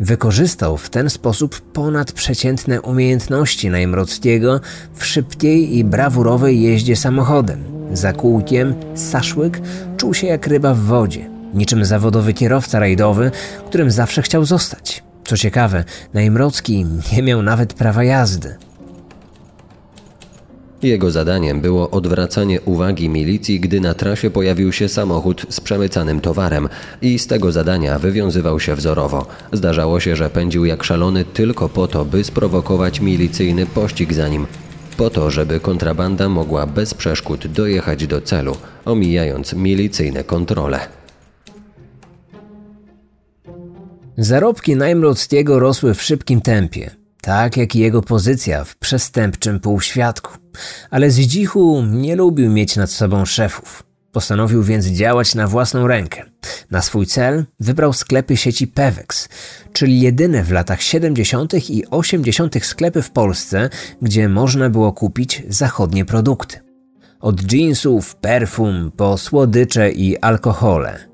Wykorzystał 0.00 0.76
w 0.76 0.90
ten 0.90 1.10
sposób 1.10 1.60
ponadprzeciętne 1.60 2.80
umiejętności 2.82 3.70
Najmrockiego 3.70 4.60
w 4.94 5.04
szybkiej 5.04 5.76
i 5.76 5.84
brawurowej 5.84 6.62
jeździe 6.62 6.96
samochodem. 6.96 7.64
Za 7.92 8.12
kółkiem 8.12 8.74
Saszłyk 8.94 9.60
czuł 9.96 10.14
się 10.14 10.26
jak 10.26 10.46
ryba 10.46 10.74
w 10.74 10.78
wodzie, 10.78 11.30
niczym 11.54 11.84
zawodowy 11.84 12.32
kierowca 12.32 12.78
rajdowy, 12.78 13.30
którym 13.68 13.90
zawsze 13.90 14.22
chciał 14.22 14.44
zostać. 14.44 15.02
Co 15.24 15.36
ciekawe, 15.36 15.84
Najmrocki 16.14 16.86
nie 17.12 17.22
miał 17.22 17.42
nawet 17.42 17.74
prawa 17.74 18.04
jazdy. 18.04 18.56
Jego 20.84 21.10
zadaniem 21.10 21.60
było 21.60 21.90
odwracanie 21.90 22.60
uwagi 22.60 23.08
milicji, 23.08 23.60
gdy 23.60 23.80
na 23.80 23.94
trasie 23.94 24.30
pojawił 24.30 24.72
się 24.72 24.88
samochód 24.88 25.46
z 25.48 25.60
przemycanym 25.60 26.20
towarem 26.20 26.68
i 27.02 27.18
z 27.18 27.26
tego 27.26 27.52
zadania 27.52 27.98
wywiązywał 27.98 28.60
się 28.60 28.74
wzorowo. 28.74 29.26
Zdarzało 29.52 30.00
się, 30.00 30.16
że 30.16 30.30
pędził 30.30 30.64
jak 30.64 30.84
szalony 30.84 31.24
tylko 31.24 31.68
po 31.68 31.88
to, 31.88 32.04
by 32.04 32.24
sprowokować 32.24 33.00
milicyjny 33.00 33.66
pościg 33.66 34.12
za 34.12 34.28
nim. 34.28 34.46
Po 34.96 35.10
to, 35.10 35.30
żeby 35.30 35.60
kontrabanda 35.60 36.28
mogła 36.28 36.66
bez 36.66 36.94
przeszkód 36.94 37.46
dojechać 37.46 38.06
do 38.06 38.20
celu, 38.20 38.56
omijając 38.84 39.52
milicyjne 39.52 40.24
kontrole. 40.24 40.80
Zarobki 44.18 44.76
Najmrockiego 44.76 45.58
rosły 45.58 45.94
w 45.94 46.02
szybkim 46.02 46.40
tempie 46.40 46.90
tak 47.24 47.56
jak 47.56 47.76
i 47.76 47.78
jego 47.78 48.02
pozycja 48.02 48.64
w 48.64 48.76
przestępczym 48.76 49.60
półświadku. 49.60 50.43
Ale 50.90 51.10
Zdzichu 51.10 51.82
nie 51.90 52.16
lubił 52.16 52.50
mieć 52.50 52.76
nad 52.76 52.90
sobą 52.90 53.24
szefów. 53.24 53.82
Postanowił 54.12 54.62
więc 54.62 54.86
działać 54.86 55.34
na 55.34 55.46
własną 55.48 55.86
rękę. 55.86 56.22
Na 56.70 56.82
swój 56.82 57.06
cel 57.06 57.44
wybrał 57.60 57.92
sklepy 57.92 58.36
sieci 58.36 58.66
Pewex, 58.66 59.28
czyli 59.72 60.00
jedyne 60.00 60.44
w 60.44 60.52
latach 60.52 60.82
70. 60.82 61.70
i 61.70 61.86
80. 61.90 62.64
sklepy 62.64 63.02
w 63.02 63.10
Polsce, 63.10 63.70
gdzie 64.02 64.28
można 64.28 64.70
było 64.70 64.92
kupić 64.92 65.42
zachodnie 65.48 66.04
produkty. 66.04 66.60
Od 67.20 67.52
jeansów, 67.52 68.16
perfum 68.16 68.92
po 68.96 69.18
słodycze 69.18 69.90
i 69.90 70.18
alkohole. 70.18 71.13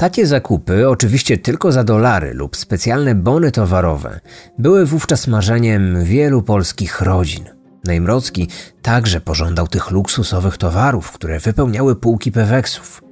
Takie 0.00 0.26
zakupy, 0.26 0.88
oczywiście 0.88 1.38
tylko 1.38 1.72
za 1.72 1.84
dolary 1.84 2.34
lub 2.34 2.56
specjalne 2.56 3.14
bony 3.14 3.50
towarowe, 3.50 4.20
były 4.58 4.86
wówczas 4.86 5.26
marzeniem 5.26 6.04
wielu 6.04 6.42
polskich 6.42 7.00
rodzin. 7.00 7.44
Najmrocki 7.84 8.48
także 8.82 9.20
pożądał 9.20 9.68
tych 9.68 9.90
luksusowych 9.90 10.56
towarów, 10.56 11.12
które 11.12 11.40
wypełniały 11.40 11.96
półki 11.96 12.32
peweksów. 12.32 13.02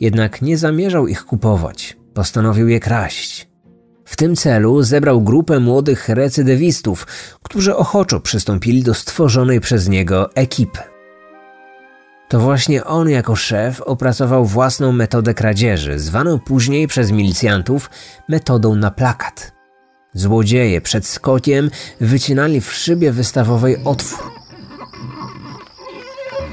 Jednak 0.00 0.42
nie 0.42 0.58
zamierzał 0.58 1.06
ich 1.06 1.24
kupować, 1.24 1.96
postanowił 2.14 2.68
je 2.68 2.80
kraść. 2.80 3.48
W 4.04 4.16
tym 4.16 4.36
celu 4.36 4.82
zebrał 4.82 5.22
grupę 5.22 5.60
młodych 5.60 6.08
recydywistów, 6.08 7.06
którzy 7.42 7.76
ochoczo 7.76 8.20
przystąpili 8.20 8.82
do 8.82 8.94
stworzonej 8.94 9.60
przez 9.60 9.88
niego 9.88 10.34
ekipy. 10.34 10.97
To 12.28 12.40
właśnie 12.40 12.84
on 12.84 13.08
jako 13.08 13.36
szef 13.36 13.80
opracował 13.80 14.44
własną 14.44 14.92
metodę 14.92 15.34
kradzieży, 15.34 15.98
zwaną 15.98 16.38
później 16.38 16.88
przez 16.88 17.10
milicjantów 17.10 17.90
metodą 18.28 18.74
na 18.74 18.90
plakat. 18.90 19.52
Złodzieje 20.14 20.80
przed 20.80 21.06
skokiem 21.06 21.70
wycinali 22.00 22.60
w 22.60 22.72
szybie 22.72 23.12
wystawowej 23.12 23.76
otwór. 23.84 24.30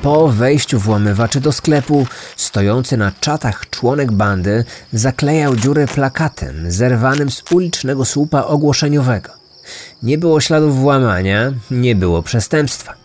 Po 0.01 0.27
wejściu 0.27 0.79
włamywaczy 0.79 1.41
do 1.41 1.51
sklepu, 1.51 2.07
stojący 2.35 2.97
na 2.97 3.11
czatach 3.19 3.69
członek 3.69 4.11
bandy 4.11 4.63
zaklejał 4.93 5.55
dziurę 5.55 5.87
plakatem 5.87 6.71
zerwanym 6.71 7.31
z 7.31 7.43
ulicznego 7.51 8.05
słupa 8.05 8.43
ogłoszeniowego. 8.43 9.31
Nie 10.03 10.17
było 10.17 10.41
śladów 10.41 10.79
włamania, 10.79 11.53
nie 11.71 11.95
było 11.95 12.23
przestępstwa. 12.23 13.04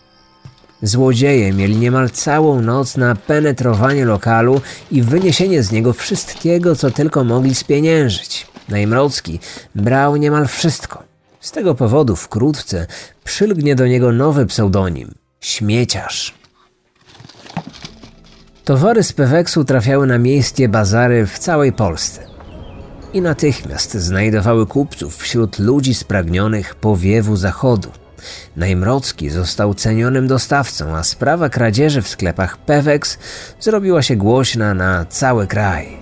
Złodzieje 0.82 1.52
mieli 1.52 1.76
niemal 1.76 2.10
całą 2.10 2.62
noc 2.62 2.96
na 2.96 3.14
penetrowanie 3.14 4.04
lokalu 4.04 4.60
i 4.90 5.02
wyniesienie 5.02 5.62
z 5.62 5.72
niego 5.72 5.92
wszystkiego, 5.92 6.76
co 6.76 6.90
tylko 6.90 7.24
mogli 7.24 7.54
spieniężyć. 7.54 8.46
Najmrocki 8.68 9.40
brał 9.74 10.16
niemal 10.16 10.46
wszystko. 10.46 11.02
Z 11.40 11.50
tego 11.50 11.74
powodu 11.74 12.16
wkrótce 12.16 12.86
przylgnie 13.24 13.74
do 13.74 13.86
niego 13.86 14.12
nowy 14.12 14.46
pseudonim 14.46 15.14
śmieciarz. 15.40 16.34
Towary 18.64 19.02
z 19.02 19.12
Peweksu 19.12 19.64
trafiały 19.64 20.06
na 20.06 20.18
miejskie 20.18 20.68
bazary 20.68 21.26
w 21.26 21.38
całej 21.38 21.72
Polsce 21.72 22.26
i 23.12 23.20
natychmiast 23.20 23.94
znajdowały 23.94 24.66
kupców 24.66 25.16
wśród 25.16 25.58
ludzi 25.58 25.94
spragnionych 25.94 26.74
powiewu 26.74 27.36
zachodu. 27.36 27.88
Najmrocki 28.56 29.30
został 29.30 29.74
cenionym 29.74 30.26
dostawcą, 30.26 30.96
a 30.96 31.02
sprawa 31.02 31.48
kradzieży 31.48 32.02
w 32.02 32.08
sklepach 32.08 32.56
Pewex 32.56 33.18
zrobiła 33.60 34.02
się 34.02 34.16
głośna 34.16 34.74
na 34.74 35.04
cały 35.04 35.46
kraj. 35.46 36.00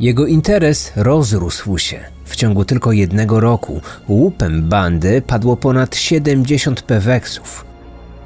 Jego 0.00 0.26
interes 0.26 0.92
rozrósł 0.96 1.78
się. 1.78 2.00
W 2.24 2.36
ciągu 2.36 2.64
tylko 2.64 2.92
jednego 2.92 3.40
roku 3.40 3.80
łupem 4.08 4.68
bandy 4.68 5.22
padło 5.26 5.56
ponad 5.56 5.96
70 5.96 6.82
peweksów. 6.82 7.64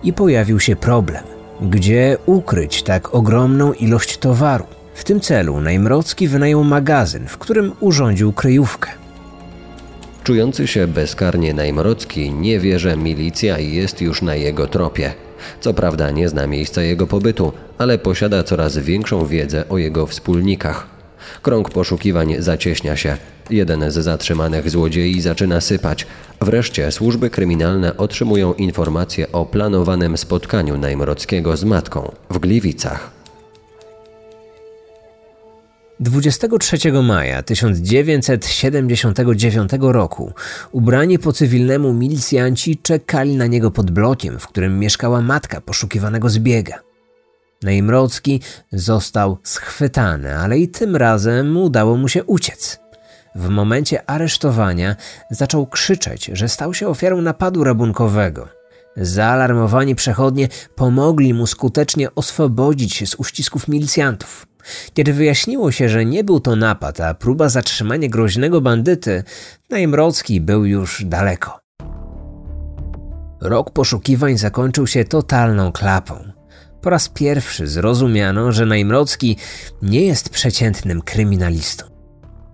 I 0.03 0.13
pojawił 0.13 0.61
się 0.61 0.77
problem. 0.77 1.25
Gdzie 1.61 2.19
ukryć 2.27 2.83
tak 2.83 3.15
ogromną 3.15 3.73
ilość 3.73 4.19
towaru? 4.19 4.65
W 4.95 5.05
tym 5.05 5.21
celu 5.21 5.61
Najmrocki 5.61 6.29
wynajął 6.29 6.65
magazyn, 6.65 7.29
w 7.29 7.39
którym 7.39 7.73
urządził 7.81 8.33
kryjówkę. 8.33 8.91
Czujący 10.27 10.67
się 10.67 10.87
bezkarnie 10.87 11.55
Najmrocki 11.55 12.33
nie 12.33 12.61
wie, 12.61 12.79
że 12.79 12.97
milicja 12.97 13.59
jest 13.59 14.01
już 14.01 14.23
na 14.23 14.35
jego 14.35 14.67
tropie. 14.67 15.13
Co 15.61 15.75
prawda 15.75 16.11
nie 16.11 16.29
zna 16.29 16.47
miejsca 16.47 16.83
jego 16.83 17.07
pobytu, 17.07 17.53
ale 17.79 17.99
posiada 17.99 18.43
coraz 18.43 18.79
większą 18.79 19.27
wiedzę 19.27 19.69
o 19.69 19.79
jego 19.79 20.07
wspólnikach. 20.07 20.87
Krąg 21.43 21.71
poszukiwań 21.71 22.35
zacieśnia 22.39 22.97
się. 22.97 23.17
Jeden 23.51 23.91
z 23.91 23.95
zatrzymanych 23.95 24.71
złodziei 24.71 25.21
zaczyna 25.21 25.61
sypać. 25.61 26.07
Wreszcie 26.41 26.93
służby 26.93 27.31
kryminalne 27.31 27.97
otrzymują 27.97 28.55
informację 28.55 29.33
o 29.33 29.47
planowanym 29.47 30.17
spotkaniu 30.17 30.79
Najmrockiego 30.79 31.57
z 31.57 31.65
matką 31.65 32.13
w 32.31 32.39
Gliwicach. 32.39 33.16
23 36.01 36.93
maja 37.03 37.43
1979 37.43 39.71
roku 39.81 40.33
ubrani 40.73 41.19
po 41.19 41.33
cywilnemu 41.33 41.93
milicjanci 41.93 42.77
czekali 42.77 43.37
na 43.37 43.47
niego 43.47 43.71
pod 43.71 43.91
blokiem, 43.91 44.39
w 44.39 44.49
którym 44.49 44.79
mieszkała 44.79 45.21
matka 45.21 45.61
poszukiwanego 45.61 46.29
zbiega. 46.29 46.81
Najmrocki 47.63 48.41
został 48.73 49.39
schwytany, 49.43 50.39
ale 50.39 50.59
i 50.59 50.69
tym 50.69 50.97
razem 50.97 51.57
udało 51.57 51.97
mu 51.97 52.09
się 52.09 52.25
uciec. 52.25 52.79
W 53.35 53.49
momencie 53.49 54.11
aresztowania 54.11 54.97
zaczął 55.31 55.67
krzyczeć, 55.67 56.31
że 56.33 56.49
stał 56.49 56.75
się 56.75 56.89
ofiarą 56.89 57.23
napadu 57.23 57.65
rabunkowego. 57.65 58.49
Zaalarmowani 58.97 59.95
przechodnie 59.95 60.49
pomogli 60.75 61.35
mu 61.35 61.47
skutecznie 61.47 62.15
oswobodzić 62.15 62.95
się 62.95 63.07
z 63.07 63.15
uścisków 63.15 63.69
milicjantów. 63.69 64.47
Kiedy 64.95 65.13
wyjaśniło 65.13 65.73
się, 65.73 65.89
że 65.89 66.05
nie 66.05 66.25
był 66.25 66.41
to 66.41 66.57
napad, 66.57 67.01
a 67.01 67.15
próba 67.15 67.49
zatrzymania 67.49 68.09
groźnego 68.09 68.61
bandyty, 68.61 69.25
Najmrocki 69.71 70.41
był 70.41 70.65
już 70.65 71.05
daleko. 71.05 71.59
Rok 73.41 73.71
poszukiwań 73.71 74.39
zakończył 74.39 74.87
się 74.87 75.05
totalną 75.05 75.73
klapą. 75.73 76.33
Po 76.83 76.91
raz 76.91 77.09
pierwszy 77.09 77.67
zrozumiano, 77.67 78.53
że 78.53 78.67
Najmrocki 78.67 79.37
nie 79.83 80.03
jest 80.03 80.29
przeciętnym 80.29 81.03
kryminalistą. 81.03 81.85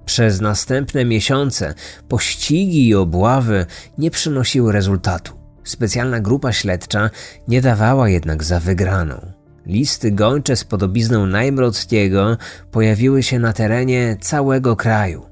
Przez 0.05 0.40
następne 0.40 1.05
miesiące 1.05 1.75
pościgi 2.09 2.88
i 2.88 2.94
obławy 2.94 3.66
nie 3.98 4.11
przynosiły 4.11 4.72
rezultatu. 4.72 5.33
Specjalna 5.64 6.20
grupa 6.20 6.53
śledcza 6.53 7.11
nie 7.48 7.61
dawała 7.61 8.09
jednak 8.09 8.44
za 8.44 8.61
wygraną. 8.61 9.42
Listy 9.66 10.12
gończe 10.12 10.57
z 10.57 10.64
podobizną 10.64 11.27
Najmrockiego 11.27 12.37
pojawiły 12.70 13.22
się 13.22 13.38
na 13.38 13.53
terenie 13.53 14.16
całego 14.20 14.77
kraju. 14.77 15.22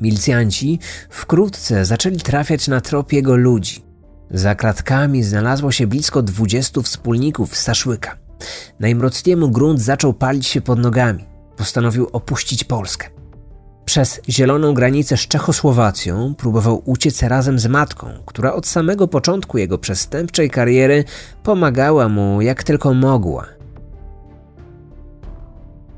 Milicjanci 0.00 0.78
wkrótce 1.10 1.84
zaczęli 1.84 2.16
trafiać 2.16 2.68
na 2.68 2.80
trop 2.80 3.12
jego 3.12 3.36
ludzi. 3.36 3.84
Za 4.30 4.54
kratkami 4.54 5.22
znalazło 5.22 5.72
się 5.72 5.86
blisko 5.86 6.22
dwudziestu 6.22 6.82
wspólników 6.82 7.56
z 7.56 7.60
Saszłyka. 7.60 8.16
Najmrockiemu 8.80 9.50
grunt 9.50 9.80
zaczął 9.80 10.14
palić 10.14 10.46
się 10.46 10.60
pod 10.60 10.78
nogami. 10.78 11.24
Postanowił 11.56 12.08
opuścić 12.12 12.64
Polskę. 12.64 13.21
Przez 13.84 14.20
zieloną 14.28 14.74
granicę 14.74 15.16
z 15.16 15.20
Czechosłowacją 15.20 16.34
próbował 16.34 16.82
uciec 16.84 17.22
razem 17.22 17.58
z 17.58 17.66
matką, 17.66 18.08
która 18.26 18.52
od 18.52 18.66
samego 18.66 19.08
początku 19.08 19.58
jego 19.58 19.78
przestępczej 19.78 20.50
kariery 20.50 21.04
pomagała 21.42 22.08
mu 22.08 22.40
jak 22.40 22.62
tylko 22.62 22.94
mogła. 22.94 23.46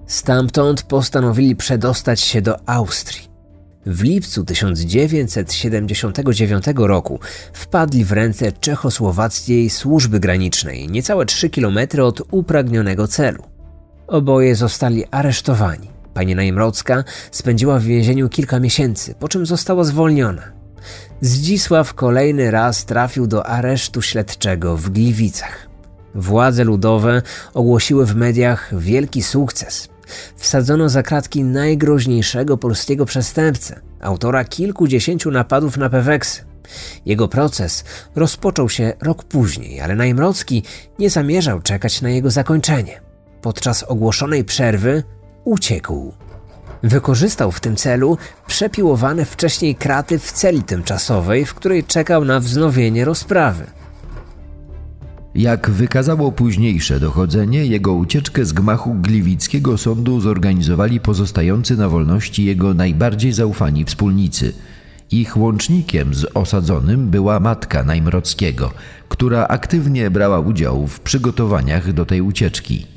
Stamtąd 0.06 0.82
postanowili 0.82 1.56
przedostać 1.56 2.20
się 2.20 2.42
do 2.42 2.68
Austrii. 2.68 3.34
W 3.86 4.02
lipcu 4.02 4.44
1979 4.44 6.64
roku 6.76 7.20
wpadli 7.52 8.04
w 8.04 8.12
ręce 8.12 8.52
czechosłowackiej 8.52 9.70
służby 9.70 10.20
granicznej, 10.20 10.88
niecałe 10.88 11.26
3 11.26 11.50
km 11.50 11.78
od 12.02 12.22
upragnionego 12.30 13.08
celu. 13.08 13.42
Oboje 14.06 14.56
zostali 14.56 15.04
aresztowani. 15.10 15.93
Pani 16.14 16.34
Najmrocka 16.34 17.04
spędziła 17.30 17.78
w 17.78 17.82
więzieniu 17.82 18.28
kilka 18.28 18.60
miesięcy, 18.60 19.14
po 19.14 19.28
czym 19.28 19.46
została 19.46 19.84
zwolniona. 19.84 20.42
Zdzisław 21.20 21.94
kolejny 21.94 22.50
raz 22.50 22.84
trafił 22.84 23.26
do 23.26 23.46
aresztu 23.46 24.02
śledczego 24.02 24.76
w 24.76 24.90
Gliwicach. 24.90 25.68
Władze 26.14 26.64
ludowe 26.64 27.22
ogłosiły 27.54 28.06
w 28.06 28.16
mediach 28.16 28.80
wielki 28.80 29.22
sukces. 29.22 29.88
Wsadzono 30.36 30.88
za 30.88 31.02
kratki 31.02 31.44
najgroźniejszego 31.44 32.56
polskiego 32.56 33.04
przestępcę, 33.06 33.80
autora 34.00 34.44
kilkudziesięciu 34.44 35.30
napadów 35.30 35.76
na 35.76 35.90
Peweksy. 35.90 36.44
Jego 37.06 37.28
proces 37.28 37.84
rozpoczął 38.14 38.68
się 38.68 38.92
rok 39.02 39.24
później, 39.24 39.80
ale 39.80 39.96
Najmrocki 39.96 40.62
nie 40.98 41.10
zamierzał 41.10 41.60
czekać 41.60 42.02
na 42.02 42.10
jego 42.10 42.30
zakończenie. 42.30 43.00
Podczas 43.42 43.82
ogłoszonej 43.82 44.44
przerwy 44.44 45.02
uciekł. 45.44 46.12
Wykorzystał 46.82 47.52
w 47.52 47.60
tym 47.60 47.76
celu 47.76 48.18
przepiłowane 48.46 49.24
wcześniej 49.24 49.74
kraty 49.74 50.18
w 50.18 50.32
celi 50.32 50.62
tymczasowej, 50.62 51.46
w 51.46 51.54
której 51.54 51.84
czekał 51.84 52.24
na 52.24 52.40
wznowienie 52.40 53.04
rozprawy. 53.04 53.66
Jak 55.34 55.70
wykazało 55.70 56.32
późniejsze 56.32 57.00
dochodzenie, 57.00 57.66
jego 57.66 57.92
ucieczkę 57.92 58.44
z 58.44 58.52
gmachu 58.52 58.94
Gliwickiego 58.94 59.78
Sądu 59.78 60.20
zorganizowali 60.20 61.00
pozostający 61.00 61.76
na 61.76 61.88
wolności 61.88 62.44
jego 62.44 62.74
najbardziej 62.74 63.32
zaufani 63.32 63.84
wspólnicy. 63.84 64.52
Ich 65.10 65.36
łącznikiem 65.36 66.14
z 66.14 66.26
osadzonym 66.34 67.10
była 67.10 67.40
matka 67.40 67.84
Najmrockiego, 67.84 68.72
która 69.08 69.48
aktywnie 69.48 70.10
brała 70.10 70.40
udział 70.40 70.86
w 70.86 71.00
przygotowaniach 71.00 71.92
do 71.92 72.06
tej 72.06 72.20
ucieczki. 72.20 72.93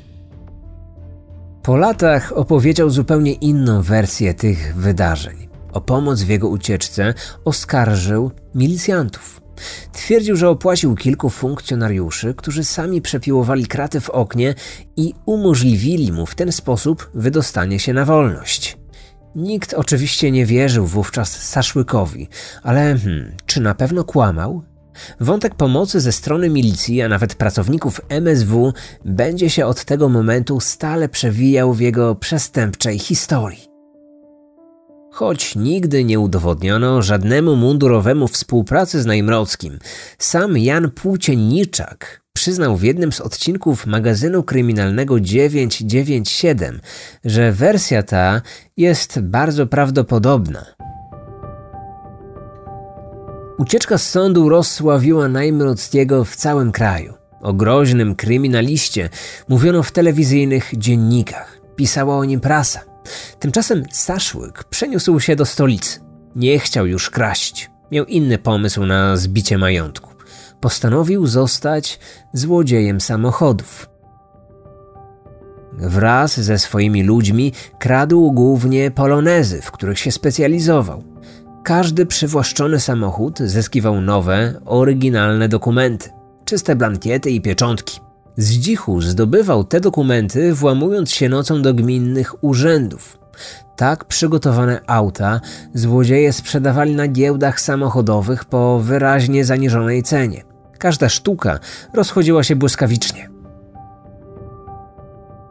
Po 1.68 1.76
latach 1.76 2.32
opowiedział 2.32 2.90
zupełnie 2.90 3.32
inną 3.32 3.82
wersję 3.82 4.34
tych 4.34 4.76
wydarzeń. 4.76 5.48
O 5.72 5.80
pomoc 5.80 6.22
w 6.22 6.28
jego 6.28 6.48
ucieczce 6.48 7.14
oskarżył 7.44 8.30
milicjantów. 8.54 9.40
Twierdził, 9.92 10.36
że 10.36 10.48
opłacił 10.48 10.94
kilku 10.94 11.30
funkcjonariuszy, 11.30 12.34
którzy 12.34 12.64
sami 12.64 13.02
przepiłowali 13.02 13.66
kraty 13.66 14.00
w 14.00 14.10
oknie 14.10 14.54
i 14.96 15.14
umożliwili 15.26 16.12
mu 16.12 16.26
w 16.26 16.34
ten 16.34 16.52
sposób 16.52 17.10
wydostanie 17.14 17.78
się 17.78 17.92
na 17.92 18.04
wolność. 18.04 18.78
Nikt 19.34 19.74
oczywiście 19.74 20.30
nie 20.30 20.46
wierzył 20.46 20.86
wówczas 20.86 21.42
Saszłykowi, 21.42 22.28
ale 22.62 22.98
hmm, 22.98 23.36
czy 23.46 23.60
na 23.60 23.74
pewno 23.74 24.04
kłamał? 24.04 24.62
Wątek 25.20 25.54
pomocy 25.54 26.00
ze 26.00 26.12
strony 26.12 26.50
milicji, 26.50 27.02
a 27.02 27.08
nawet 27.08 27.34
pracowników 27.34 28.00
MSW 28.08 28.72
będzie 29.04 29.50
się 29.50 29.66
od 29.66 29.84
tego 29.84 30.08
momentu 30.08 30.60
stale 30.60 31.08
przewijał 31.08 31.74
w 31.74 31.80
jego 31.80 32.14
przestępczej 32.14 32.98
historii. 32.98 33.68
Choć 35.12 35.56
nigdy 35.56 36.04
nie 36.04 36.20
udowodniono 36.20 37.02
żadnemu 37.02 37.56
mundurowemu 37.56 38.28
współpracy 38.28 39.02
z 39.02 39.06
Najmrockim, 39.06 39.78
sam 40.18 40.58
Jan 40.58 40.90
Płócienniczak 40.90 42.22
przyznał 42.32 42.76
w 42.76 42.82
jednym 42.82 43.12
z 43.12 43.20
odcinków 43.20 43.86
magazynu 43.86 44.42
kryminalnego 44.42 45.20
997, 45.20 46.80
że 47.24 47.52
wersja 47.52 48.02
ta 48.02 48.42
jest 48.76 49.20
bardzo 49.20 49.66
prawdopodobna. 49.66 50.77
Ucieczka 53.58 53.98
z 53.98 54.08
sądu 54.08 54.48
rozsławiła 54.48 55.28
Najmrockiego 55.28 56.24
w 56.24 56.36
całym 56.36 56.72
kraju. 56.72 57.14
O 57.40 57.52
groźnym 57.52 58.14
kryminaliście 58.14 59.08
mówiono 59.48 59.82
w 59.82 59.92
telewizyjnych 59.92 60.70
dziennikach. 60.76 61.60
Pisała 61.76 62.16
o 62.16 62.24
nim 62.24 62.40
prasa. 62.40 62.80
Tymczasem 63.38 63.84
Saszłyk 63.92 64.64
przeniósł 64.64 65.20
się 65.20 65.36
do 65.36 65.44
stolicy. 65.44 66.00
Nie 66.36 66.58
chciał 66.58 66.86
już 66.86 67.10
kraść. 67.10 67.70
Miał 67.90 68.04
inny 68.04 68.38
pomysł 68.38 68.86
na 68.86 69.16
zbicie 69.16 69.58
majątku. 69.58 70.10
Postanowił 70.60 71.26
zostać 71.26 71.98
złodziejem 72.32 73.00
samochodów. 73.00 73.88
Wraz 75.72 76.40
ze 76.40 76.58
swoimi 76.58 77.02
ludźmi 77.02 77.52
kradł 77.78 78.32
głównie 78.32 78.90
polonezy, 78.90 79.62
w 79.62 79.70
których 79.70 79.98
się 79.98 80.12
specjalizował. 80.12 81.02
Każdy 81.68 82.06
przywłaszczony 82.06 82.80
samochód 82.80 83.38
zyskiwał 83.38 84.00
nowe, 84.00 84.60
oryginalne 84.64 85.48
dokumenty, 85.48 86.10
czyste 86.44 86.76
blankiety 86.76 87.30
i 87.30 87.40
pieczątki. 87.40 88.00
Z 88.36 88.50
dzichu 88.50 89.00
zdobywał 89.00 89.64
te 89.64 89.80
dokumenty, 89.80 90.54
włamując 90.54 91.10
się 91.10 91.28
nocą 91.28 91.62
do 91.62 91.74
gminnych 91.74 92.44
urzędów. 92.44 93.18
Tak 93.76 94.04
przygotowane 94.04 94.80
auta 94.86 95.40
złodzieje 95.74 96.32
sprzedawali 96.32 96.94
na 96.94 97.08
giełdach 97.08 97.60
samochodowych 97.60 98.44
po 98.44 98.80
wyraźnie 98.80 99.44
zaniżonej 99.44 100.02
cenie. 100.02 100.42
Każda 100.78 101.08
sztuka 101.08 101.58
rozchodziła 101.94 102.42
się 102.44 102.56
błyskawicznie. 102.56 103.37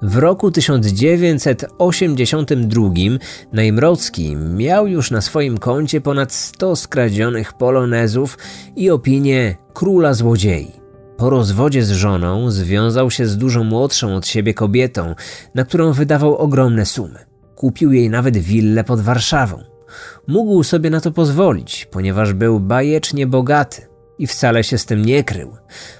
W 0.01 0.17
roku 0.17 0.51
1982 0.51 2.89
Najmrocki 3.53 4.35
miał 4.35 4.87
już 4.87 5.11
na 5.11 5.21
swoim 5.21 5.57
koncie 5.57 6.01
ponad 6.01 6.33
100 6.33 6.75
skradzionych 6.75 7.53
polonezów 7.53 8.37
i 8.75 8.89
opinię 8.89 9.55
króla 9.73 10.13
złodziei. 10.13 10.71
Po 11.17 11.29
rozwodzie 11.29 11.83
z 11.83 11.91
żoną 11.91 12.51
związał 12.51 13.11
się 13.11 13.27
z 13.27 13.37
dużo 13.37 13.63
młodszą 13.63 14.15
od 14.15 14.27
siebie 14.27 14.53
kobietą, 14.53 15.15
na 15.55 15.65
którą 15.65 15.93
wydawał 15.93 16.37
ogromne 16.37 16.85
sumy. 16.85 17.19
Kupił 17.55 17.93
jej 17.93 18.09
nawet 18.09 18.37
willę 18.37 18.83
pod 18.83 19.01
Warszawą. 19.01 19.63
Mógł 20.27 20.63
sobie 20.63 20.89
na 20.89 21.01
to 21.01 21.11
pozwolić, 21.11 21.87
ponieważ 21.91 22.33
był 22.33 22.59
bajecznie 22.59 23.27
bogaty 23.27 23.96
i 24.19 24.27
wcale 24.27 24.63
się 24.63 24.77
z 24.77 24.85
tym 24.85 25.05
nie 25.05 25.23
krył. 25.23 25.57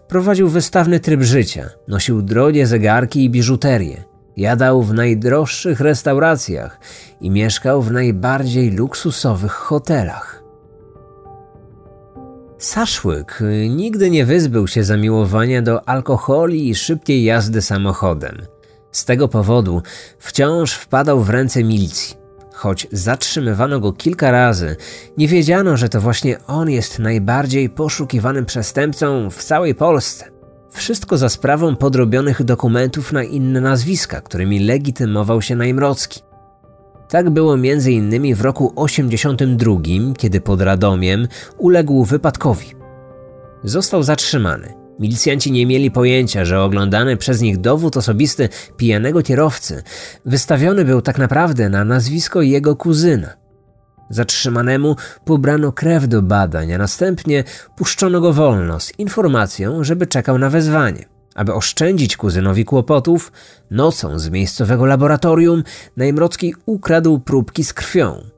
Prowadził 0.07 0.49
wystawny 0.49 0.99
tryb 0.99 1.21
życia, 1.21 1.69
nosił 1.87 2.21
drogie 2.21 2.67
zegarki 2.67 3.23
i 3.23 3.29
biżuterię, 3.29 4.03
jadał 4.37 4.83
w 4.83 4.93
najdroższych 4.93 5.79
restauracjach 5.79 6.79
i 7.21 7.29
mieszkał 7.29 7.81
w 7.81 7.91
najbardziej 7.91 8.71
luksusowych 8.71 9.51
hotelach. 9.51 10.43
Saszłyk 12.57 13.43
nigdy 13.69 14.09
nie 14.09 14.25
wyzbył 14.25 14.67
się 14.67 14.83
zamiłowania 14.83 15.61
do 15.61 15.89
alkoholi 15.89 16.69
i 16.69 16.75
szybkiej 16.75 17.23
jazdy 17.23 17.61
samochodem. 17.61 18.37
Z 18.91 19.05
tego 19.05 19.27
powodu 19.27 19.81
wciąż 20.19 20.73
wpadał 20.73 21.21
w 21.21 21.29
ręce 21.29 21.63
milicji. 21.63 22.16
Choć 22.57 22.87
zatrzymywano 22.91 23.79
go 23.79 23.93
kilka 23.93 24.31
razy, 24.31 24.75
nie 25.17 25.27
wiedziano, 25.27 25.77
że 25.77 25.89
to 25.89 26.01
właśnie 26.01 26.45
on 26.47 26.69
jest 26.69 26.99
najbardziej 26.99 27.69
poszukiwanym 27.69 28.45
przestępcą 28.45 29.29
w 29.29 29.43
całej 29.43 29.75
Polsce. 29.75 30.25
Wszystko 30.71 31.17
za 31.17 31.29
sprawą 31.29 31.75
podrobionych 31.75 32.43
dokumentów 32.43 33.13
na 33.13 33.23
inne 33.23 33.61
nazwiska, 33.61 34.21
którymi 34.21 34.59
legitymował 34.59 35.41
się 35.41 35.55
Najmrocki. 35.55 36.21
Tak 37.09 37.29
było 37.29 37.53
m.in. 37.53 38.35
w 38.35 38.41
roku 38.41 38.73
82, 38.75 39.75
kiedy 40.17 40.41
pod 40.41 40.61
Radomiem 40.61 41.27
uległ 41.57 42.05
wypadkowi. 42.05 42.67
Został 43.63 44.03
zatrzymany. 44.03 44.76
Milicjanci 44.99 45.51
nie 45.51 45.65
mieli 45.65 45.91
pojęcia, 45.91 46.45
że 46.45 46.61
oglądany 46.61 47.17
przez 47.17 47.41
nich 47.41 47.57
dowód 47.57 47.97
osobisty 47.97 48.49
pijanego 48.77 49.23
kierowcy 49.23 49.83
wystawiony 50.25 50.85
był 50.85 51.01
tak 51.01 51.17
naprawdę 51.17 51.69
na 51.69 51.85
nazwisko 51.85 52.41
jego 52.41 52.75
kuzyna. 52.75 53.33
Zatrzymanemu 54.09 54.95
pobrano 55.25 55.71
krew 55.71 56.07
do 56.07 56.21
badań, 56.21 56.73
a 56.73 56.77
następnie 56.77 57.43
puszczono 57.75 58.21
go 58.21 58.33
wolno 58.33 58.79
z 58.79 58.99
informacją, 58.99 59.83
żeby 59.83 60.07
czekał 60.07 60.37
na 60.37 60.49
wezwanie. 60.49 61.05
Aby 61.35 61.53
oszczędzić 61.53 62.17
kuzynowi 62.17 62.65
kłopotów, 62.65 63.31
nocą 63.71 64.19
z 64.19 64.29
miejscowego 64.29 64.85
laboratorium 64.85 65.63
Najmrocki 65.97 66.55
ukradł 66.65 67.19
próbki 67.19 67.63
z 67.63 67.73
krwią. 67.73 68.36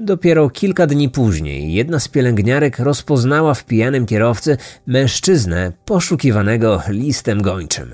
Dopiero 0.00 0.50
kilka 0.50 0.86
dni 0.86 1.08
później 1.08 1.72
jedna 1.72 1.98
z 1.98 2.08
pielęgniarek 2.08 2.78
rozpoznała 2.78 3.54
w 3.54 3.64
pijanym 3.64 4.06
kierowcy 4.06 4.56
mężczyznę 4.86 5.72
poszukiwanego 5.84 6.82
listem 6.88 7.42
gończym. 7.42 7.90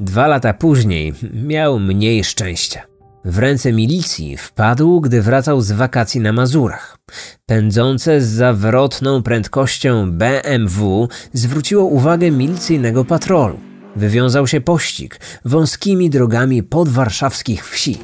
Dwa 0.00 0.26
lata 0.26 0.54
później 0.54 1.12
miał 1.32 1.78
mniej 1.78 2.24
szczęścia. 2.24 2.82
W 3.24 3.38
ręce 3.38 3.72
milicji 3.72 4.36
wpadł, 4.36 5.00
gdy 5.00 5.22
wracał 5.22 5.60
z 5.60 5.72
wakacji 5.72 6.20
na 6.20 6.32
Mazurach. 6.32 6.98
Pędzące 7.46 8.20
z 8.20 8.28
zawrotną 8.28 9.22
prędkością 9.22 10.12
BMW 10.12 11.08
zwróciło 11.32 11.84
uwagę 11.84 12.30
milicyjnego 12.30 13.04
patrolu. 13.04 13.58
Wywiązał 13.96 14.46
się 14.46 14.60
pościg 14.60 15.20
wąskimi 15.44 16.10
drogami 16.10 16.62
podwarszawskich 16.62 17.68
wsi. 17.68 17.98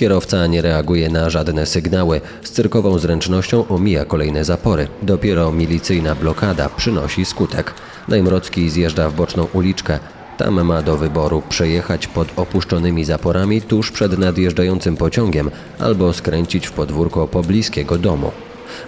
Kierowca 0.00 0.46
nie 0.46 0.62
reaguje 0.62 1.08
na 1.08 1.30
żadne 1.30 1.66
sygnały. 1.66 2.20
Z 2.42 2.50
cyrkową 2.50 2.98
zręcznością 2.98 3.68
omija 3.68 4.04
kolejne 4.04 4.44
zapory. 4.44 4.88
Dopiero 5.02 5.52
milicyjna 5.52 6.14
blokada 6.14 6.68
przynosi 6.68 7.24
skutek. 7.24 7.74
Najmrocki 8.08 8.70
zjeżdża 8.70 9.08
w 9.08 9.14
boczną 9.14 9.46
uliczkę. 9.52 9.98
Tam 10.38 10.64
ma 10.64 10.82
do 10.82 10.96
wyboru 10.96 11.42
przejechać 11.48 12.06
pod 12.06 12.28
opuszczonymi 12.36 13.04
zaporami 13.04 13.62
tuż 13.62 13.90
przed 13.90 14.18
nadjeżdżającym 14.18 14.96
pociągiem 14.96 15.50
albo 15.78 16.12
skręcić 16.12 16.66
w 16.66 16.72
podwórko 16.72 17.28
pobliskiego 17.28 17.98
domu. 17.98 18.30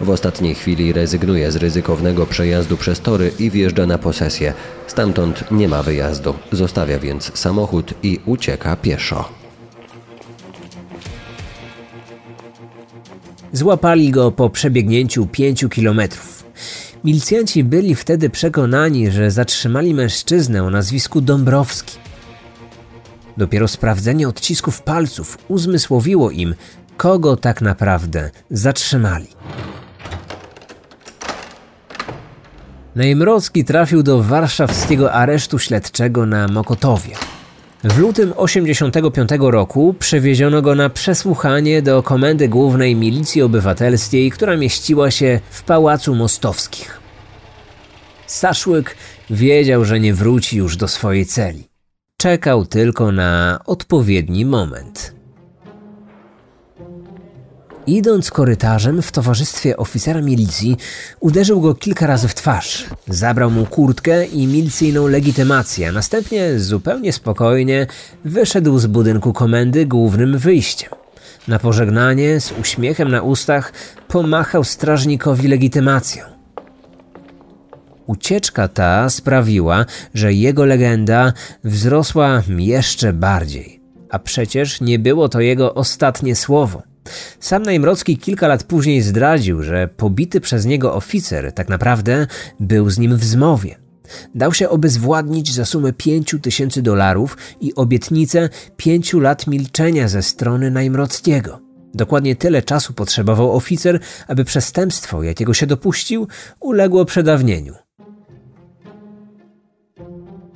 W 0.01 0.11
ostatniej 0.11 0.55
chwili 0.55 0.93
rezygnuje 0.93 1.53
z 1.53 1.57
ryzykownego 1.57 2.27
przejazdu 2.27 2.77
przez 2.77 3.01
tory 3.01 3.33
i 3.39 3.51
wjeżdża 3.51 3.87
na 3.87 3.99
posesję. 3.99 4.55
Stamtąd 4.87 5.45
nie 5.51 5.69
ma 5.69 5.83
wyjazdu. 5.83 6.35
Zostawia 6.53 6.99
więc 6.99 7.39
samochód 7.39 7.95
i 8.03 8.21
ucieka 8.27 8.77
pieszo. 8.77 9.42
Złapali 13.53 14.11
go 14.11 14.31
po 14.31 14.51
przebiegnięciu 14.51 15.27
pięciu 15.27 15.69
kilometrów. 15.69 16.45
Milicjanci 17.05 17.65
byli 17.65 17.95
wtedy 17.95 18.31
przekonani, 18.31 19.11
że 19.11 19.31
zatrzymali 19.31 19.95
mężczyznę 19.95 20.65
o 20.65 20.71
nazwisku 20.71 21.21
Dąbrowski. 21.21 21.99
Dopiero 23.37 23.69
sprawdzenie 23.69 24.29
odcisków 24.29 24.83
palców 24.83 25.39
uzmysłowiło 25.49 26.31
im, 26.31 26.55
kogo 26.97 27.37
tak 27.37 27.61
naprawdę 27.61 28.31
zatrzymali. 28.51 29.29
Najmrocki 32.95 33.65
trafił 33.65 34.03
do 34.03 34.23
warszawskiego 34.23 35.13
aresztu 35.13 35.59
śledczego 35.59 36.27
na 36.27 36.49
Mokotowie. 36.49 37.17
W 37.85 37.99
lutym 37.99 38.33
85 38.37 39.31
roku 39.41 39.95
przewieziono 39.99 40.63
go 40.63 40.75
na 40.75 40.91
przesłuchanie 40.91 41.83
do 41.83 42.03
Komendy 42.03 42.49
Głównej 42.49 42.97
Milicji 42.97 43.43
Obywatelskiej, 43.43 44.31
która 44.31 44.57
mieściła 44.57 45.11
się 45.11 45.41
w 45.51 45.63
Pałacu 45.63 46.15
Mostowskich. 46.15 47.01
Saszłyk 48.27 48.97
wiedział, 49.31 49.85
że 49.85 50.01
nie 50.01 50.15
wróci 50.15 50.57
już 50.57 50.77
do 50.77 50.89
swojej 50.89 51.27
celi. 51.27 51.69
Czekał 52.17 52.67
tylko 52.67 53.13
na 53.13 53.61
odpowiedni 53.67 54.45
moment. 54.45 55.15
Idąc 57.87 58.31
korytarzem 58.31 59.03
w 59.03 59.13
towarzystwie 59.13 59.77
oficera 59.77 60.21
milicji, 60.21 60.77
uderzył 61.21 61.61
go 61.61 61.75
kilka 61.75 62.07
razy 62.07 62.29
w 62.29 62.35
twarz. 62.35 62.87
Zabrał 63.09 63.51
mu 63.51 63.67
kurtkę 63.67 64.27
i 64.27 64.47
milicyjną 64.47 65.07
legitymację, 65.07 65.93
następnie 65.93 66.59
zupełnie 66.59 67.13
spokojnie 67.13 67.87
wyszedł 68.25 68.79
z 68.79 68.87
budynku 68.87 69.33
komendy 69.33 69.87
głównym 69.87 70.39
wyjściem. 70.39 70.91
Na 71.49 71.59
pożegnanie, 71.59 72.41
z 72.41 72.53
uśmiechem 72.61 73.11
na 73.11 73.23
ustach, 73.23 73.73
pomachał 74.09 74.65
strażnikowi 74.65 75.49
legitymacją. 75.49 76.25
Ucieczka 78.07 78.69
ta 78.69 79.11
sprawiła, 79.11 79.85
że 80.15 80.33
jego 80.33 80.65
legenda 80.65 81.33
wzrosła 81.65 82.43
jeszcze 82.49 83.13
bardziej. 83.13 83.83
A 84.11 84.19
przecież 84.19 84.81
nie 84.81 84.99
było 84.99 85.29
to 85.29 85.41
jego 85.41 85.75
ostatnie 85.75 86.37
słowo. 86.37 86.92
Sam 87.41 87.63
Najmrocki 87.63 88.19
kilka 88.19 88.49
lat 88.49 88.65
później 88.65 89.03
zdradził, 89.03 89.63
że 89.63 89.89
pobity 89.89 90.41
przez 90.41 90.65
niego 90.65 90.95
oficer 90.95 91.53
tak 91.53 91.69
naprawdę 91.69 92.27
był 92.61 92.91
z 92.91 92.99
nim 92.99 93.17
w 93.17 93.25
zmowie. 93.25 93.79
Dał 94.35 94.55
się 94.55 94.69
obezwładnić 94.69 95.55
za 95.55 95.65
sumę 95.65 95.93
pięciu 95.93 96.39
tysięcy 96.39 96.83
dolarów 96.83 97.37
i 97.61 97.75
obietnicę 97.75 98.49
pięciu 98.77 99.21
lat 99.21 99.47
milczenia 99.47 100.09
ze 100.09 100.23
strony 100.23 100.71
Najmrockiego. 100.71 101.61
Dokładnie 101.95 102.37
tyle 102.37 102.63
czasu 102.63 102.93
potrzebował 102.93 103.57
oficer, 103.57 104.01
aby 104.29 104.45
przestępstwo, 104.45 105.23
jakiego 105.23 105.55
się 105.55 105.67
dopuścił, 105.67 106.29
uległo 106.61 107.05
przedawnieniu. 107.05 107.75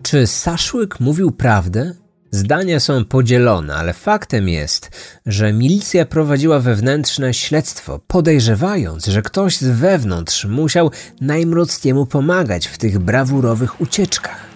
Czy 0.02 0.26
Saszłyk 0.26 1.00
mówił 1.00 1.30
prawdę? 1.30 1.94
Zdania 2.30 2.80
są 2.80 3.04
podzielone, 3.04 3.74
ale 3.74 3.92
faktem 3.92 4.48
jest, 4.48 4.90
że 5.26 5.52
milicja 5.52 6.06
prowadziła 6.06 6.60
wewnętrzne 6.60 7.34
śledztwo, 7.34 8.00
podejrzewając, 8.06 9.06
że 9.06 9.22
ktoś 9.22 9.56
z 9.56 9.68
wewnątrz 9.68 10.44
musiał 10.44 10.90
Najmrockiemu 11.20 12.06
pomagać 12.06 12.66
w 12.66 12.78
tych 12.78 12.98
brawurowych 12.98 13.80
ucieczkach. 13.80 14.46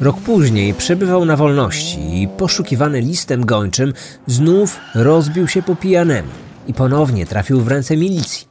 Rok 0.00 0.20
później 0.20 0.74
przebywał 0.74 1.24
na 1.24 1.36
wolności 1.36 2.22
i 2.22 2.28
poszukiwany 2.28 3.00
listem 3.00 3.46
gończym 3.46 3.92
znów 4.26 4.80
rozbił 4.94 5.48
się 5.48 5.62
po 5.62 5.76
pijanemu 5.76 6.28
i 6.66 6.74
ponownie 6.74 7.26
trafił 7.26 7.60
w 7.60 7.68
ręce 7.68 7.96
milicji. 7.96 8.48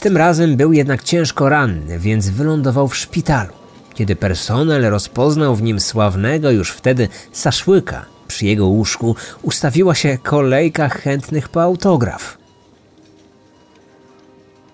Tym 0.00 0.16
razem 0.16 0.56
był 0.56 0.72
jednak 0.72 1.02
ciężko 1.02 1.48
ranny, 1.48 1.98
więc 1.98 2.28
wylądował 2.28 2.88
w 2.88 2.96
szpitalu. 2.96 3.59
Kiedy 4.00 4.16
personel 4.16 4.90
rozpoznał 4.90 5.56
w 5.56 5.62
nim 5.62 5.80
sławnego 5.80 6.50
już 6.50 6.70
wtedy 6.70 7.08
Saszłyka, 7.32 8.06
przy 8.28 8.46
jego 8.46 8.66
łóżku 8.66 9.16
ustawiła 9.42 9.94
się 9.94 10.18
kolejka 10.22 10.88
chętnych 10.88 11.48
po 11.48 11.62
autograf. 11.62 12.38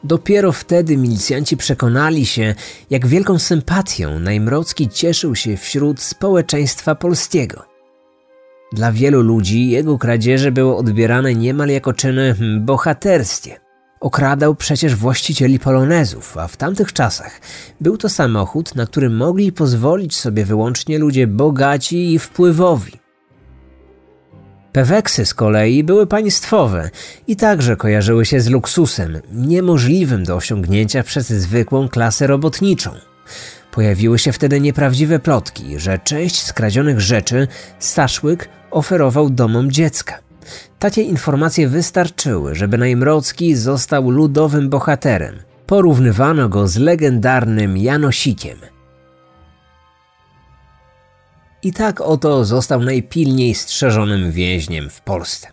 Dopiero 0.05 0.53
wtedy 0.53 0.97
milicjanci 0.97 1.57
przekonali 1.57 2.27
się, 2.27 2.55
jak 2.91 3.07
wielką 3.07 3.39
sympatią 3.39 4.19
Najmrocki 4.19 4.89
cieszył 4.89 5.35
się 5.37 5.57
wśród 5.57 6.01
społeczeństwa 6.01 6.95
polskiego. 6.95 7.63
Dla 8.73 8.93
wielu 8.93 9.23
ludzi 9.23 9.71
jego 9.71 9.99
kradzieże 9.99 10.53
były 10.53 10.77
odbierane 10.77 11.35
niemal 11.35 11.69
jako 11.69 11.93
czyny 11.93 12.35
bohaterskie. 12.61 13.66
Okradał 14.07 14.55
przecież 14.55 14.95
właścicieli 14.95 15.59
polonezów, 15.59 16.39
a 16.39 16.49
w 16.49 16.57
tamtych 16.57 16.93
czasach 16.93 17.41
był 17.81 17.97
to 17.99 18.09
samochód, 18.09 18.75
na 18.75 18.87
który 18.87 19.11
mogli 19.11 19.53
pozwolić 19.53 20.17
sobie 20.17 20.45
wyłącznie 20.45 20.99
ludzie 20.99 21.27
bogaci 21.27 22.15
i 22.15 22.19
wpływowi. 22.19 22.93
Peweksy 24.73 25.27
z 25.27 25.35
kolei 25.35 25.85
były 25.85 26.07
państwowe 26.07 26.91
i 27.27 27.37
także 27.37 27.77
kojarzyły 27.77 28.27
się 28.27 28.41
z 28.41 28.49
luksusem, 28.49 29.21
niemożliwym 29.33 30.25
do 30.25 30.37
osiągnięcia 30.37 31.03
przez 31.03 31.29
zwykłą 31.29 31.89
klasę 31.89 32.27
robotniczą. 32.27 32.91
Pojawiły 33.71 34.19
się 34.19 34.33
wtedy 34.33 34.61
nieprawdziwe 34.61 35.19
plotki, 35.19 35.79
że 35.79 35.99
część 35.99 36.43
skradzionych 36.43 37.01
rzeczy 37.01 37.49
Staszłyk 37.79 38.49
oferował 38.71 39.31
domom 39.31 39.73
dziecka. 39.73 40.26
Takie 40.79 41.03
informacje 41.03 41.69
wystarczyły, 41.69 42.55
żeby 42.55 42.79
Najmrocki 42.79 43.55
został 43.55 44.11
ludowym 44.11 44.69
bohaterem. 44.69 45.39
Porównywano 45.67 46.49
go 46.49 46.69
z 46.69 46.77
legendarnym 46.77 47.77
Janosikiem. 47.77 48.59
I 51.63 51.73
tak 51.73 52.01
oto 52.01 52.45
został 52.45 52.81
najpilniej 52.81 53.55
strzeżonym 53.55 54.33
więźniem 54.33 54.91
w 54.91 55.01
Polsce. 55.01 55.49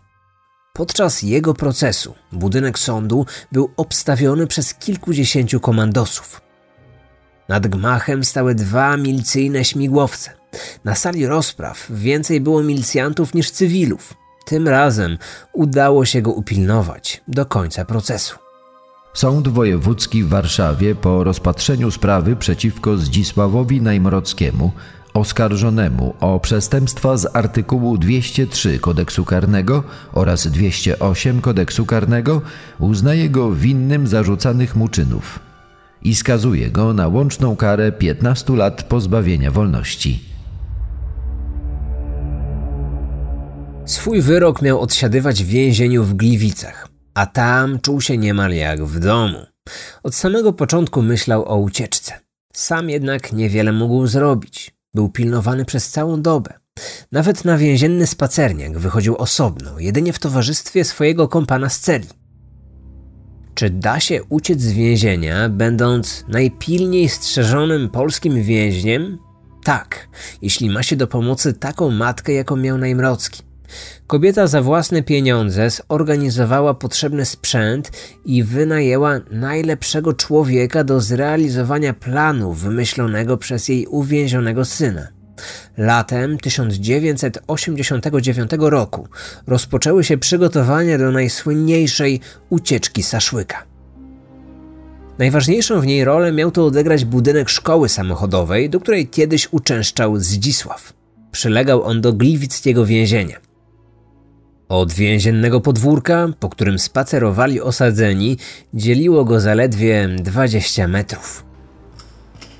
Podczas 0.73 1.21
jego 1.21 1.53
procesu 1.53 2.15
budynek 2.31 2.79
sądu 2.79 3.25
był 3.51 3.71
obstawiony 3.77 4.47
przez 4.47 4.73
kilkudziesięciu 4.73 5.59
komandosów. 5.59 6.41
Nad 7.49 7.67
gmachem 7.67 8.23
stały 8.23 8.55
dwa 8.55 8.97
milicyjne 8.97 9.65
śmigłowce. 9.65 10.31
Na 10.83 10.95
sali 10.95 11.25
rozpraw 11.25 11.85
więcej 11.89 12.41
było 12.41 12.63
milicjantów 12.63 13.33
niż 13.33 13.51
cywilów. 13.51 14.22
Tym 14.45 14.67
razem 14.67 15.17
udało 15.53 16.05
się 16.05 16.21
go 16.21 16.31
upilnować 16.31 17.21
do 17.27 17.45
końca 17.45 17.85
procesu. 17.85 18.35
Sąd 19.13 19.47
Wojewódzki 19.47 20.23
w 20.23 20.29
Warszawie 20.29 20.95
po 20.95 21.23
rozpatrzeniu 21.23 21.91
sprawy 21.91 22.35
przeciwko 22.35 22.97
Zdzisławowi 22.97 23.81
Najmrockiemu, 23.81 24.71
oskarżonemu 25.13 26.13
o 26.19 26.39
przestępstwa 26.39 27.17
z 27.17 27.35
artykułu 27.35 27.97
203 27.97 28.79
kodeksu 28.79 29.25
karnego 29.25 29.83
oraz 30.13 30.47
208 30.47 31.41
kodeksu 31.41 31.85
karnego, 31.85 32.41
uznaje 32.79 33.29
go 33.29 33.51
winnym 33.51 34.07
zarzucanych 34.07 34.75
mu 34.75 34.87
czynów 34.87 35.39
i 36.01 36.15
skazuje 36.15 36.71
go 36.71 36.93
na 36.93 37.07
łączną 37.07 37.55
karę 37.55 37.91
15 37.91 38.55
lat 38.55 38.83
pozbawienia 38.83 39.51
wolności. 39.51 40.32
Swój 43.85 44.21
wyrok 44.21 44.61
miał 44.61 44.79
odsiadywać 44.79 45.43
w 45.43 45.47
więzieniu 45.47 46.03
w 46.03 46.13
Gliwicach, 46.13 46.87
a 47.13 47.25
tam 47.25 47.79
czuł 47.79 48.01
się 48.01 48.17
niemal 48.17 48.51
jak 48.53 48.85
w 48.85 48.99
domu. 48.99 49.37
Od 50.03 50.15
samego 50.15 50.53
początku 50.53 51.01
myślał 51.01 51.45
o 51.45 51.57
ucieczce. 51.57 52.13
Sam 52.53 52.89
jednak 52.89 53.33
niewiele 53.33 53.71
mógł 53.71 54.07
zrobić. 54.07 54.71
Był 54.93 55.09
pilnowany 55.09 55.65
przez 55.65 55.89
całą 55.89 56.21
dobę. 56.21 56.53
Nawet 57.11 57.45
na 57.45 57.57
więzienny 57.57 58.07
spacerniak 58.07 58.77
wychodził 58.77 59.15
osobno, 59.15 59.79
jedynie 59.79 60.13
w 60.13 60.19
towarzystwie 60.19 60.83
swojego 60.83 61.27
kompana 61.27 61.69
z 61.69 61.79
celi. 61.79 62.07
Czy 63.55 63.69
da 63.69 63.99
się 63.99 64.23
uciec 64.23 64.61
z 64.61 64.71
więzienia, 64.71 65.49
będąc 65.49 66.25
najpilniej 66.27 67.09
strzeżonym 67.09 67.89
polskim 67.89 68.43
więźniem? 68.43 69.17
Tak, 69.63 70.07
jeśli 70.41 70.69
ma 70.69 70.83
się 70.83 70.95
do 70.95 71.07
pomocy 71.07 71.53
taką 71.53 71.91
matkę, 71.91 72.33
jaką 72.33 72.55
miał 72.55 72.77
Najmrocki. 72.77 73.52
Kobieta 74.07 74.47
za 74.47 74.61
własne 74.61 75.03
pieniądze 75.03 75.69
zorganizowała 75.69 76.73
potrzebny 76.73 77.25
sprzęt 77.25 77.91
i 78.25 78.43
wynajęła 78.43 79.19
najlepszego 79.31 80.13
człowieka 80.13 80.83
do 80.83 81.01
zrealizowania 81.01 81.93
planu 81.93 82.53
wymyślonego 82.53 83.37
przez 83.37 83.69
jej 83.69 83.87
uwięzionego 83.87 84.65
syna. 84.65 85.07
Latem 85.77 86.37
1989 86.37 88.51
roku 88.59 89.07
rozpoczęły 89.47 90.03
się 90.03 90.17
przygotowania 90.17 90.97
do 90.97 91.11
najsłynniejszej 91.11 92.19
ucieczki 92.49 93.03
Saszłyka. 93.03 93.63
Najważniejszą 95.17 95.81
w 95.81 95.85
niej 95.85 96.05
rolę 96.05 96.31
miał 96.31 96.51
to 96.51 96.65
odegrać 96.65 97.05
budynek 97.05 97.49
szkoły 97.49 97.89
samochodowej, 97.89 98.69
do 98.69 98.79
której 98.79 99.07
kiedyś 99.07 99.47
uczęszczał 99.51 100.19
Zdzisław. 100.19 100.93
Przylegał 101.31 101.83
on 101.83 102.01
do 102.01 102.13
gliwickiego 102.13 102.85
więzienia. 102.85 103.42
Od 104.73 104.93
więziennego 104.93 105.61
podwórka, 105.61 106.27
po 106.39 106.49
którym 106.49 106.79
spacerowali 106.79 107.61
osadzeni, 107.61 108.37
dzieliło 108.73 109.25
go 109.25 109.39
zaledwie 109.39 110.09
20 110.19 110.87
metrów. 110.87 111.43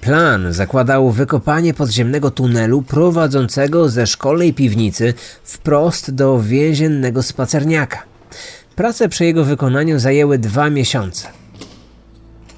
Plan 0.02 0.54
zakładał 0.54 1.12
wykopanie 1.12 1.74
podziemnego 1.74 2.32
tunelu 2.32 2.82
prowadzącego 2.82 3.90
ze 3.90 4.08
szkolnej 4.08 4.54
piwnicy 4.54 5.14
wprost 5.44 6.12
do 6.12 6.40
więziennego 6.42 7.24
spacerniaka. 7.24 8.04
Prace 8.76 9.10
przy 9.10 9.26
jego 9.26 9.44
wykonaniu 9.44 10.00
zajęły 10.00 10.38
dwa 10.38 10.70
miesiące. 10.70 11.28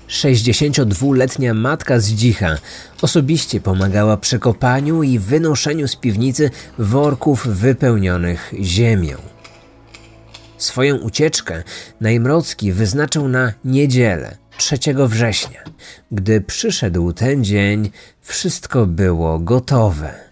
62-letnia 0.09 1.53
matka 1.53 1.99
z 1.99 2.07
dzicha 2.07 2.57
osobiście 3.01 3.61
pomagała 3.61 4.17
przy 4.17 4.39
kopaniu 4.39 5.03
i 5.03 5.19
wynoszeniu 5.19 5.87
z 5.87 5.95
piwnicy 5.95 6.49
worków 6.79 7.47
wypełnionych 7.47 8.53
ziemią. 8.61 9.34
Swoją 10.57 10.95
ucieczkę 10.97 11.63
Najmrocki 12.01 12.71
wyznaczył 12.71 13.27
na 13.27 13.53
niedzielę 13.65 14.37
3 14.57 14.77
września. 15.07 15.63
Gdy 16.11 16.41
przyszedł 16.41 17.13
ten 17.13 17.43
dzień, 17.43 17.91
wszystko 18.21 18.85
było 18.85 19.39
gotowe. 19.39 20.25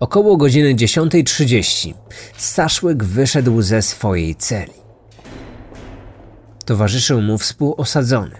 Około 0.00 0.36
godziny 0.36 0.74
10.30 0.74 1.94
Staszłyk 2.36 3.04
wyszedł 3.04 3.62
ze 3.62 3.82
swojej 3.82 4.34
celi. 4.34 4.72
Towarzyszył 6.64 7.20
mu 7.22 7.38
współosadzony. 7.38 8.36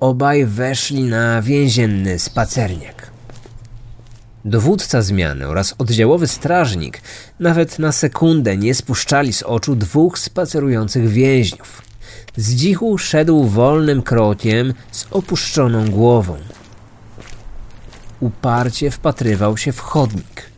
Obaj 0.00 0.46
weszli 0.46 1.02
na 1.02 1.42
więzienny 1.42 2.18
spacerniak. 2.18 3.09
Dowódca 4.44 5.02
zmiany 5.02 5.48
oraz 5.48 5.74
oddziałowy 5.78 6.26
strażnik 6.26 7.00
nawet 7.40 7.78
na 7.78 7.92
sekundę 7.92 8.56
nie 8.56 8.74
spuszczali 8.74 9.32
z 9.32 9.42
oczu 9.42 9.76
dwóch 9.76 10.18
spacerujących 10.18 11.08
więźniów. 11.08 11.82
Z 12.36 12.54
dzichu 12.54 12.98
szedł 12.98 13.44
wolnym 13.44 14.02
krokiem 14.02 14.74
z 14.92 15.06
opuszczoną 15.10 15.90
głową. 15.90 16.36
Uparcie 18.20 18.90
wpatrywał 18.90 19.56
się 19.56 19.72
w 19.72 19.80
chodnik. 19.80 20.50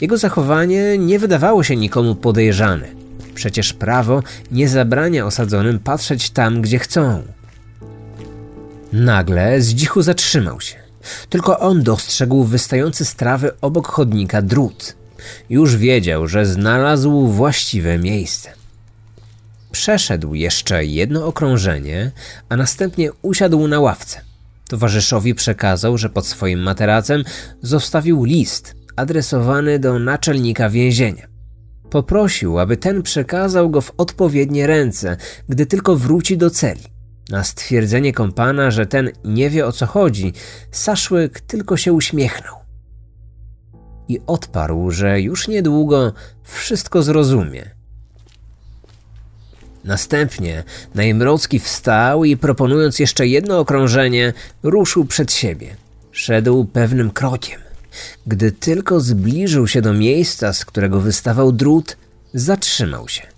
Jego 0.00 0.18
zachowanie 0.18 0.98
nie 0.98 1.18
wydawało 1.18 1.64
się 1.64 1.76
nikomu 1.76 2.14
podejrzane. 2.14 2.88
Przecież 3.34 3.72
prawo 3.72 4.22
nie 4.50 4.68
zabrania 4.68 5.26
osadzonym 5.26 5.78
patrzeć 5.78 6.30
tam, 6.30 6.62
gdzie 6.62 6.78
chcą. 6.78 7.22
Nagle 8.92 9.60
z 9.60 9.68
dzichu 9.68 10.02
zatrzymał 10.02 10.60
się. 10.60 10.81
Tylko 11.28 11.58
on 11.58 11.82
dostrzegł 11.82 12.44
wystający 12.44 13.04
z 13.04 13.14
trawy 13.14 13.50
obok 13.60 13.88
chodnika 13.88 14.42
drut. 14.42 14.96
Już 15.50 15.76
wiedział, 15.76 16.28
że 16.28 16.46
znalazł 16.46 17.26
właściwe 17.26 17.98
miejsce. 17.98 18.52
Przeszedł 19.72 20.34
jeszcze 20.34 20.84
jedno 20.84 21.26
okrążenie, 21.26 22.10
a 22.48 22.56
następnie 22.56 23.10
usiadł 23.22 23.68
na 23.68 23.80
ławce. 23.80 24.20
Towarzyszowi 24.68 25.34
przekazał, 25.34 25.98
że 25.98 26.10
pod 26.10 26.26
swoim 26.26 26.60
materacem 26.60 27.24
zostawił 27.62 28.24
list 28.24 28.74
adresowany 28.96 29.78
do 29.78 29.98
naczelnika 29.98 30.70
więzienia. 30.70 31.26
Poprosił, 31.90 32.58
aby 32.58 32.76
ten 32.76 33.02
przekazał 33.02 33.70
go 33.70 33.80
w 33.80 33.92
odpowiednie 33.96 34.66
ręce, 34.66 35.16
gdy 35.48 35.66
tylko 35.66 35.96
wróci 35.96 36.36
do 36.36 36.50
celi. 36.50 36.91
Na 37.30 37.44
stwierdzenie 37.44 38.12
kompana, 38.12 38.70
że 38.70 38.86
ten 38.86 39.10
nie 39.24 39.50
wie 39.50 39.66
o 39.66 39.72
co 39.72 39.86
chodzi, 39.86 40.32
Saszłyk 40.70 41.40
tylko 41.40 41.76
się 41.76 41.92
uśmiechnął. 41.92 42.56
I 44.08 44.20
odparł, 44.26 44.90
że 44.90 45.20
już 45.20 45.48
niedługo 45.48 46.12
wszystko 46.42 47.02
zrozumie. 47.02 47.70
Następnie 49.84 50.64
Najmrocki 50.94 51.58
wstał 51.58 52.24
i 52.24 52.36
proponując 52.36 52.98
jeszcze 52.98 53.26
jedno 53.26 53.58
okrążenie, 53.58 54.32
ruszył 54.62 55.04
przed 55.04 55.32
siebie. 55.32 55.76
Szedł 56.12 56.64
pewnym 56.64 57.10
krokiem. 57.10 57.60
Gdy 58.26 58.52
tylko 58.52 59.00
zbliżył 59.00 59.68
się 59.68 59.82
do 59.82 59.92
miejsca, 59.92 60.52
z 60.52 60.64
którego 60.64 61.00
wystawał 61.00 61.52
drut, 61.52 61.96
zatrzymał 62.34 63.08
się. 63.08 63.31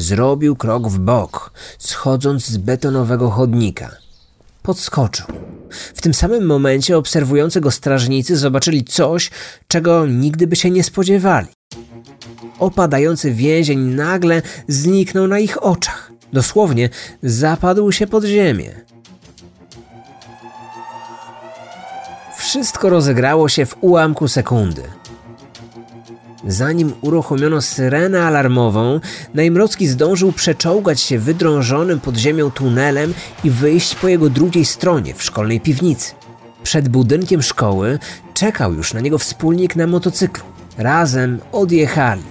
Zrobił 0.00 0.56
krok 0.56 0.88
w 0.88 0.98
bok, 0.98 1.52
schodząc 1.78 2.46
z 2.46 2.56
betonowego 2.56 3.30
chodnika. 3.30 3.96
Podskoczył. 4.62 5.26
W 5.94 6.00
tym 6.00 6.14
samym 6.14 6.46
momencie 6.46 6.96
obserwujący 6.96 7.60
go 7.60 7.70
strażnicy 7.70 8.36
zobaczyli 8.36 8.84
coś, 8.84 9.30
czego 9.68 10.06
nigdy 10.06 10.46
by 10.46 10.56
się 10.56 10.70
nie 10.70 10.84
spodziewali. 10.84 11.48
Opadający 12.58 13.32
więzień 13.32 13.78
nagle 13.78 14.42
zniknął 14.68 15.26
na 15.26 15.38
ich 15.38 15.62
oczach. 15.62 16.12
Dosłownie 16.32 16.88
zapadł 17.22 17.92
się 17.92 18.06
pod 18.06 18.24
ziemię. 18.24 18.80
Wszystko 22.36 22.88
rozegrało 22.88 23.48
się 23.48 23.66
w 23.66 23.76
ułamku 23.80 24.28
sekundy. 24.28 24.82
Zanim 26.46 26.92
uruchomiono 27.00 27.62
syrenę 27.62 28.22
alarmową, 28.22 29.00
Najmrocki 29.34 29.86
zdążył 29.86 30.32
przeczołgać 30.32 31.00
się 31.00 31.18
wydrążonym 31.18 32.00
pod 32.00 32.16
ziemią 32.16 32.50
tunelem 32.50 33.14
i 33.44 33.50
wyjść 33.50 33.94
po 33.94 34.08
jego 34.08 34.30
drugiej 34.30 34.64
stronie, 34.64 35.14
w 35.14 35.22
szkolnej 35.22 35.60
piwnicy. 35.60 36.12
Przed 36.62 36.88
budynkiem 36.88 37.42
szkoły 37.42 37.98
czekał 38.34 38.74
już 38.74 38.94
na 38.94 39.00
niego 39.00 39.18
wspólnik 39.18 39.76
na 39.76 39.86
motocyklu. 39.86 40.44
Razem 40.78 41.40
odjechali. 41.52 42.22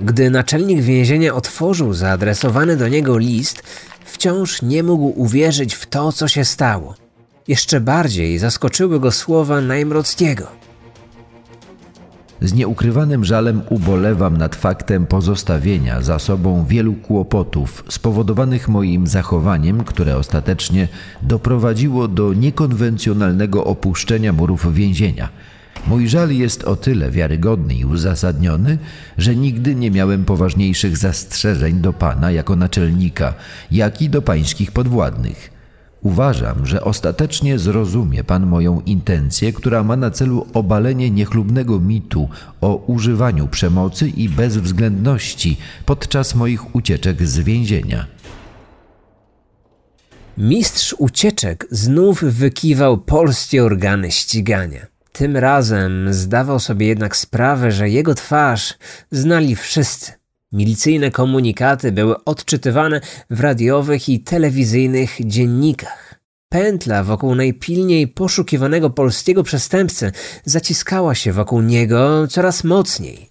Gdy 0.00 0.30
naczelnik 0.30 0.80
więzienia 0.80 1.34
otworzył 1.34 1.92
zaadresowany 1.92 2.76
do 2.76 2.88
niego 2.88 3.18
list, 3.18 3.62
wciąż 4.04 4.62
nie 4.62 4.82
mógł 4.82 5.12
uwierzyć 5.16 5.74
w 5.74 5.86
to, 5.86 6.12
co 6.12 6.28
się 6.28 6.44
stało. 6.44 6.94
Jeszcze 7.48 7.80
bardziej 7.80 8.38
zaskoczyły 8.38 9.00
go 9.00 9.12
słowa 9.12 9.60
Najmrockiego– 9.60 10.46
z 12.42 12.54
nieukrywanym 12.54 13.24
żalem 13.24 13.62
ubolewam 13.68 14.36
nad 14.36 14.56
faktem 14.56 15.06
pozostawienia 15.06 16.02
za 16.02 16.18
sobą 16.18 16.64
wielu 16.64 16.94
kłopotów 16.94 17.84
spowodowanych 17.88 18.68
moim 18.68 19.06
zachowaniem, 19.06 19.84
które 19.84 20.16
ostatecznie 20.16 20.88
doprowadziło 21.22 22.08
do 22.08 22.32
niekonwencjonalnego 22.32 23.64
opuszczenia 23.64 24.32
murów 24.32 24.74
więzienia. 24.74 25.28
Mój 25.86 26.08
żal 26.08 26.30
jest 26.30 26.64
o 26.64 26.76
tyle 26.76 27.10
wiarygodny 27.10 27.74
i 27.74 27.84
uzasadniony, 27.84 28.78
że 29.18 29.36
nigdy 29.36 29.74
nie 29.74 29.90
miałem 29.90 30.24
poważniejszych 30.24 30.96
zastrzeżeń 30.96 31.80
do 31.80 31.92
pana 31.92 32.30
jako 32.30 32.56
naczelnika, 32.56 33.34
jak 33.70 34.02
i 34.02 34.10
do 34.10 34.22
pańskich 34.22 34.72
podwładnych. 34.72 35.61
Uważam, 36.02 36.66
że 36.66 36.84
ostatecznie 36.84 37.58
zrozumie 37.58 38.24
Pan 38.24 38.46
moją 38.46 38.80
intencję, 38.80 39.52
która 39.52 39.82
ma 39.82 39.96
na 39.96 40.10
celu 40.10 40.46
obalenie 40.54 41.10
niechlubnego 41.10 41.80
mitu 41.80 42.28
o 42.60 42.76
używaniu 42.76 43.48
przemocy 43.48 44.08
i 44.08 44.28
bezwzględności 44.28 45.56
podczas 45.86 46.34
moich 46.34 46.74
ucieczek 46.76 47.26
z 47.26 47.38
więzienia. 47.38 48.06
Mistrz 50.38 50.94
ucieczek 50.98 51.66
znów 51.70 52.22
wykiwał 52.22 52.98
polskie 52.98 53.64
organy 53.64 54.10
ścigania. 54.10 54.86
Tym 55.12 55.36
razem 55.36 56.12
zdawał 56.12 56.60
sobie 56.60 56.86
jednak 56.86 57.16
sprawę, 57.16 57.72
że 57.72 57.88
jego 57.88 58.14
twarz 58.14 58.74
znali 59.10 59.56
wszyscy. 59.56 60.21
Milicyjne 60.52 61.10
komunikaty 61.10 61.92
były 61.92 62.24
odczytywane 62.24 63.00
w 63.30 63.40
radiowych 63.40 64.08
i 64.08 64.20
telewizyjnych 64.20 65.16
dziennikach. 65.20 66.14
Pętla 66.48 67.04
wokół 67.04 67.34
najpilniej 67.34 68.08
poszukiwanego 68.08 68.90
polskiego 68.90 69.42
przestępcy 69.42 70.12
zaciskała 70.44 71.14
się 71.14 71.32
wokół 71.32 71.60
niego 71.60 72.26
coraz 72.26 72.64
mocniej. 72.64 73.28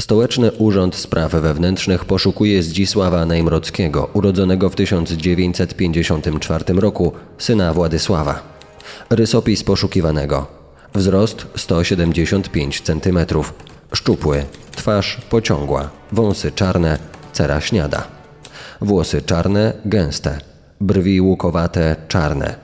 Stołeczny 0.00 0.52
Urząd 0.52 0.96
Spraw 0.96 1.32
Wewnętrznych 1.32 2.04
poszukuje 2.04 2.62
Zdzisława 2.62 3.26
Najmrockiego, 3.26 4.10
urodzonego 4.12 4.70
w 4.70 4.74
1954 4.74 6.64
roku, 6.74 7.12
syna 7.38 7.72
Władysława. 7.74 8.42
Rysopis 9.10 9.64
poszukiwanego. 9.64 10.46
Wzrost 10.94 11.46
175 11.56 12.80
cm. 12.80 13.18
Szczupły, 13.92 14.44
Twarz 14.78 15.20
pociągła, 15.30 15.90
wąsy 16.12 16.52
czarne, 16.52 16.98
cera 17.32 17.60
śniada. 17.60 18.06
Włosy 18.80 19.22
czarne, 19.22 19.72
gęste, 19.84 20.38
brwi 20.80 21.20
łukowate, 21.20 21.96
czarne. 22.08 22.54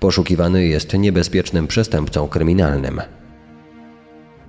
Poszukiwany 0.00 0.66
jest 0.66 0.92
niebezpiecznym 0.92 1.66
przestępcą 1.66 2.28
kryminalnym. 2.28 3.00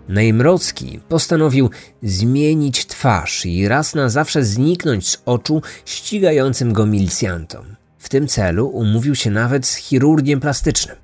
Nejmrocki 0.09 0.99
postanowił 1.09 1.69
zmienić 2.03 2.85
twarz 2.85 3.45
i 3.45 3.67
raz 3.67 3.95
na 3.95 4.09
zawsze 4.09 4.43
zniknąć 4.43 5.09
z 5.09 5.21
oczu 5.25 5.61
ścigającym 5.85 6.73
go 6.73 6.85
milicjantom. 6.85 7.75
W 7.99 8.09
tym 8.09 8.27
celu 8.27 8.67
umówił 8.67 9.15
się 9.15 9.31
nawet 9.31 9.67
z 9.67 9.75
chirurgiem 9.75 10.39
plastycznym. 10.39 10.95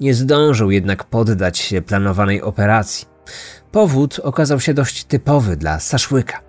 Nie 0.00 0.14
zdążył 0.14 0.70
jednak 0.70 1.04
poddać 1.04 1.58
się 1.58 1.82
planowanej 1.82 2.42
operacji. 2.42 3.06
Powód 3.72 4.20
okazał 4.24 4.60
się 4.60 4.74
dość 4.74 5.04
typowy 5.04 5.56
dla 5.56 5.80
Saszłyka. 5.80 6.40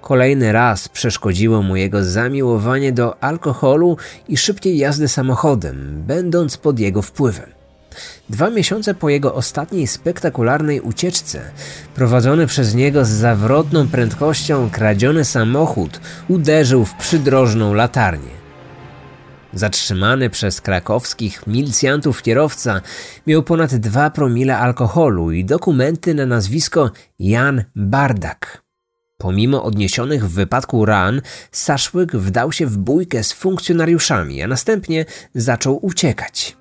Kolejny 0.00 0.52
raz 0.52 0.88
przeszkodziło 0.88 1.62
mu 1.62 1.76
jego 1.76 2.04
zamiłowanie 2.04 2.92
do 2.92 3.22
alkoholu 3.22 3.96
i 4.28 4.36
szybkiej 4.36 4.78
jazdy 4.78 5.08
samochodem, 5.08 6.02
będąc 6.06 6.56
pod 6.56 6.78
jego 6.78 7.02
wpływem. 7.02 7.50
Dwa 8.30 8.50
miesiące 8.50 8.94
po 8.94 9.08
jego 9.08 9.34
ostatniej 9.34 9.86
spektakularnej 9.86 10.80
ucieczce, 10.80 11.40
prowadzony 11.94 12.46
przez 12.46 12.74
niego 12.74 13.04
z 13.04 13.08
zawrotną 13.08 13.88
prędkością 13.88 14.70
kradziony 14.70 15.24
samochód 15.24 16.00
uderzył 16.28 16.84
w 16.84 16.94
przydrożną 16.94 17.74
latarnię. 17.74 18.47
Zatrzymany 19.54 20.30
przez 20.30 20.60
krakowskich 20.60 21.46
milicjantów 21.46 22.22
kierowca 22.22 22.80
miał 23.26 23.42
ponad 23.42 23.74
2 23.74 24.10
promile 24.10 24.58
alkoholu 24.58 25.32
i 25.32 25.44
dokumenty 25.44 26.14
na 26.14 26.26
nazwisko 26.26 26.90
Jan 27.18 27.64
Bardak. 27.76 28.62
Pomimo 29.18 29.62
odniesionych 29.62 30.24
w 30.24 30.32
wypadku 30.32 30.84
ran, 30.84 31.20
Saszłyk 31.52 32.16
wdał 32.16 32.52
się 32.52 32.66
w 32.66 32.76
bójkę 32.76 33.24
z 33.24 33.32
funkcjonariuszami, 33.32 34.42
a 34.42 34.48
następnie 34.48 35.04
zaczął 35.34 35.86
uciekać. 35.86 36.56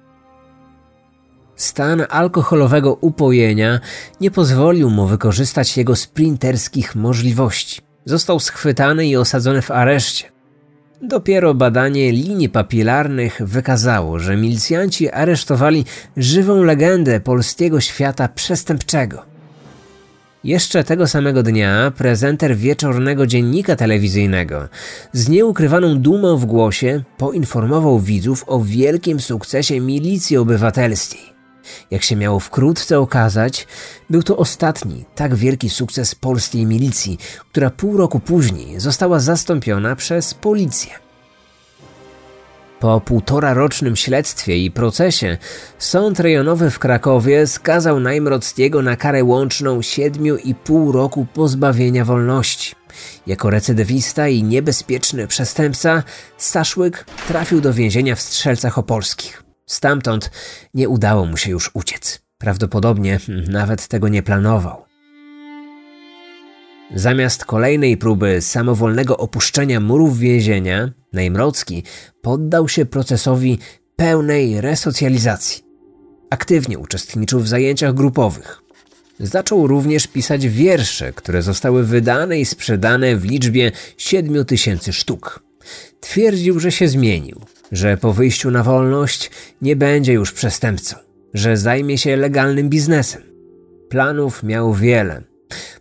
Stan 1.56 2.06
alkoholowego 2.10 2.94
upojenia 2.94 3.80
nie 4.22 4.32
pozwolił 4.32 4.90
mu 4.90 5.08
wykorzystać 5.08 5.78
jego 5.78 5.96
sprinterskich 5.96 6.96
możliwości. 6.96 7.82
Został 8.06 8.40
schwytany 8.40 9.08
i 9.08 9.18
osadzony 9.18 9.62
w 9.62 9.72
areszcie. 9.72 10.37
Dopiero 11.02 11.54
badanie 11.54 12.12
linii 12.12 12.50
papilarnych 12.50 13.42
wykazało, 13.46 14.20
że 14.20 14.38
milicjanci 14.38 15.10
aresztowali 15.12 15.86
żywą 16.18 16.64
legendę 16.64 17.20
polskiego 17.20 17.82
świata 17.82 18.28
przestępczego. 18.28 19.26
Jeszcze 20.44 20.84
tego 20.84 21.08
samego 21.08 21.44
dnia 21.44 21.92
prezenter 21.98 22.56
wieczornego 22.56 23.28
dziennika 23.28 23.76
telewizyjnego 23.76 24.68
z 25.14 25.30
nieukrywaną 25.30 26.00
dumą 26.00 26.38
w 26.38 26.46
głosie 26.46 27.04
poinformował 27.18 28.00
widzów 28.00 28.44
o 28.48 28.60
wielkim 28.60 29.20
sukcesie 29.20 29.80
milicji 29.80 30.38
obywatelskiej. 30.38 31.37
Jak 31.92 32.04
się 32.04 32.16
miało 32.16 32.40
wkrótce 32.40 33.00
okazać, 33.00 33.68
był 34.10 34.24
to 34.24 34.38
ostatni 34.38 35.06
tak 35.16 35.36
wielki 35.36 35.70
sukces 35.70 36.16
polskiej 36.16 36.66
milicji, 36.66 37.18
która 37.52 37.70
pół 37.70 37.98
roku 37.98 38.20
później 38.20 38.80
została 38.80 39.20
zastąpiona 39.20 39.96
przez 39.96 40.34
policję. 40.34 41.08
Po 42.80 43.02
półtora 43.02 43.54
rocznym 43.54 43.96
śledztwie 43.96 44.58
i 44.58 44.72
procesie 44.72 45.38
sąd 45.78 46.20
rejonowy 46.20 46.72
w 46.72 46.80
Krakowie 46.80 47.48
skazał 47.48 48.00
Najmrockiego 48.00 48.82
na 48.82 48.96
karę 48.96 49.24
łączną 49.24 49.80
7,5 49.80 50.92
roku 50.92 51.26
pozbawienia 51.34 52.06
wolności. 52.06 52.76
Jako 53.28 53.50
recydywista 53.50 54.28
i 54.28 54.44
niebezpieczny 54.44 55.28
przestępca 55.28 56.04
Staszłyk 56.38 57.06
trafił 57.28 57.62
do 57.62 57.74
więzienia 57.74 58.16
w 58.16 58.22
Strzelcach 58.22 58.78
Opolskich. 58.78 59.47
Stamtąd 59.68 60.32
nie 60.74 60.90
udało 60.90 61.26
mu 61.26 61.38
się 61.38 61.52
już 61.52 61.72
uciec. 61.74 62.20
Prawdopodobnie 62.38 63.20
nawet 63.48 63.88
tego 63.88 64.08
nie 64.08 64.24
planował. 64.24 64.86
Zamiast 66.96 67.46
kolejnej 67.46 67.98
próby 67.98 68.42
samowolnego 68.42 69.18
opuszczenia 69.18 69.80
murów 69.80 70.20
więzienia, 70.20 70.92
Najmrocki 71.14 71.84
poddał 72.22 72.70
się 72.70 72.86
procesowi 72.86 73.60
pełnej 73.96 74.62
resocjalizacji. 74.62 75.64
Aktywnie 76.30 76.80
uczestniczył 76.80 77.40
w 77.40 77.48
zajęciach 77.48 77.94
grupowych. 77.94 78.62
Zaczął 79.20 79.68
również 79.68 80.08
pisać 80.08 80.48
wiersze, 80.48 81.14
które 81.14 81.42
zostały 81.42 81.84
wydane 81.84 82.40
i 82.40 82.46
sprzedane 82.46 83.16
w 83.16 83.26
liczbie 83.26 83.72
7 83.98 84.46
tysięcy 84.46 84.94
sztuk. 84.94 85.44
Twierdził, 86.00 86.60
że 86.60 86.72
się 86.72 86.88
zmienił, 86.88 87.42
że 87.72 87.98
po 87.98 88.14
wyjściu 88.14 88.52
na 88.52 88.64
wolność 88.64 89.32
nie 89.62 89.76
będzie 89.76 90.14
już 90.14 90.32
przestępcą, 90.32 90.96
że 91.34 91.58
zajmie 91.58 91.98
się 91.98 92.16
legalnym 92.16 92.70
biznesem. 92.70 93.22
Planów 93.90 94.44
miał 94.44 94.74
wiele, 94.74 95.22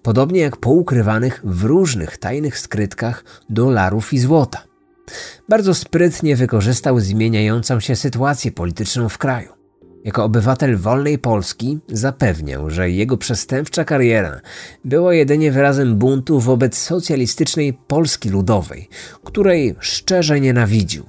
podobnie 0.02 0.40
jak 0.40 0.56
poukrywanych 0.56 1.40
w 1.44 1.64
różnych 1.64 2.18
tajnych 2.18 2.58
skrytkach 2.58 3.24
dolarów 3.50 4.12
i 4.12 4.18
złota. 4.18 4.62
Bardzo 5.48 5.74
sprytnie 5.74 6.36
wykorzystał 6.36 7.00
zmieniającą 7.00 7.80
się 7.80 7.96
sytuację 7.96 8.52
polityczną 8.52 9.08
w 9.08 9.18
kraju. 9.18 9.48
Jako 10.04 10.24
obywatel 10.24 10.76
wolnej 10.76 11.18
Polski 11.18 11.78
zapewniał, 11.88 12.70
że 12.70 12.90
jego 12.90 13.16
przestępcza 13.16 13.84
kariera 13.84 14.40
była 14.84 15.14
jedynie 15.14 15.52
wyrazem 15.52 15.96
buntu 15.96 16.40
wobec 16.40 16.78
socjalistycznej 16.78 17.78
Polski 17.86 18.30
Ludowej, 18.30 18.88
której 19.24 19.76
szczerze 19.80 20.40
nienawidził. 20.40 21.04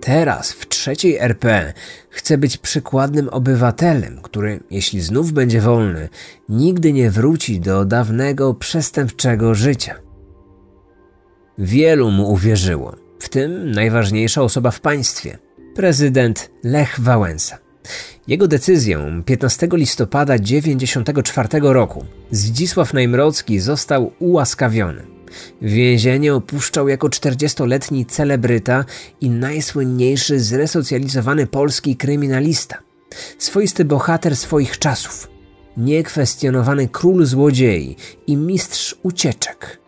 Teraz, 0.00 0.52
w 0.52 0.68
trzeciej 0.68 1.16
RP, 1.16 1.72
chce 2.10 2.38
być 2.38 2.56
przykładnym 2.56 3.28
obywatelem, 3.28 4.20
który, 4.22 4.60
jeśli 4.70 5.00
znów 5.00 5.32
będzie 5.32 5.60
wolny, 5.60 6.08
nigdy 6.48 6.92
nie 6.92 7.10
wróci 7.10 7.60
do 7.60 7.84
dawnego 7.84 8.54
przestępczego 8.54 9.54
życia. 9.54 9.94
Wielu 11.58 12.10
mu 12.10 12.32
uwierzyło, 12.32 12.96
w 13.18 13.28
tym 13.28 13.70
najważniejsza 13.70 14.42
osoba 14.42 14.70
w 14.70 14.80
państwie 14.80 15.38
prezydent 15.74 16.50
Lech 16.64 17.00
Wałęsa. 17.00 17.58
Jego 18.26 18.48
decyzją 18.48 19.22
15 19.24 19.68
listopada 19.72 20.38
1994 20.38 21.48
roku 21.62 22.04
Zdzisław 22.30 22.94
Najmrocki 22.94 23.60
został 23.60 24.12
ułaskawiony. 24.18 25.17
Więzienie 25.62 26.34
opuszczał 26.34 26.88
jako 26.88 27.08
40-letni 27.08 28.06
celebryta 28.06 28.84
i 29.20 29.30
najsłynniejszy 29.30 30.40
zresocjalizowany 30.40 31.46
polski 31.46 31.96
kryminalista. 31.96 32.78
Swoisty 33.38 33.84
bohater 33.84 34.36
swoich 34.36 34.78
czasów. 34.78 35.28
Niekwestionowany 35.76 36.88
król 36.88 37.26
złodziei 37.26 37.96
i 38.26 38.36
mistrz 38.36 38.96
ucieczek. 39.02 39.80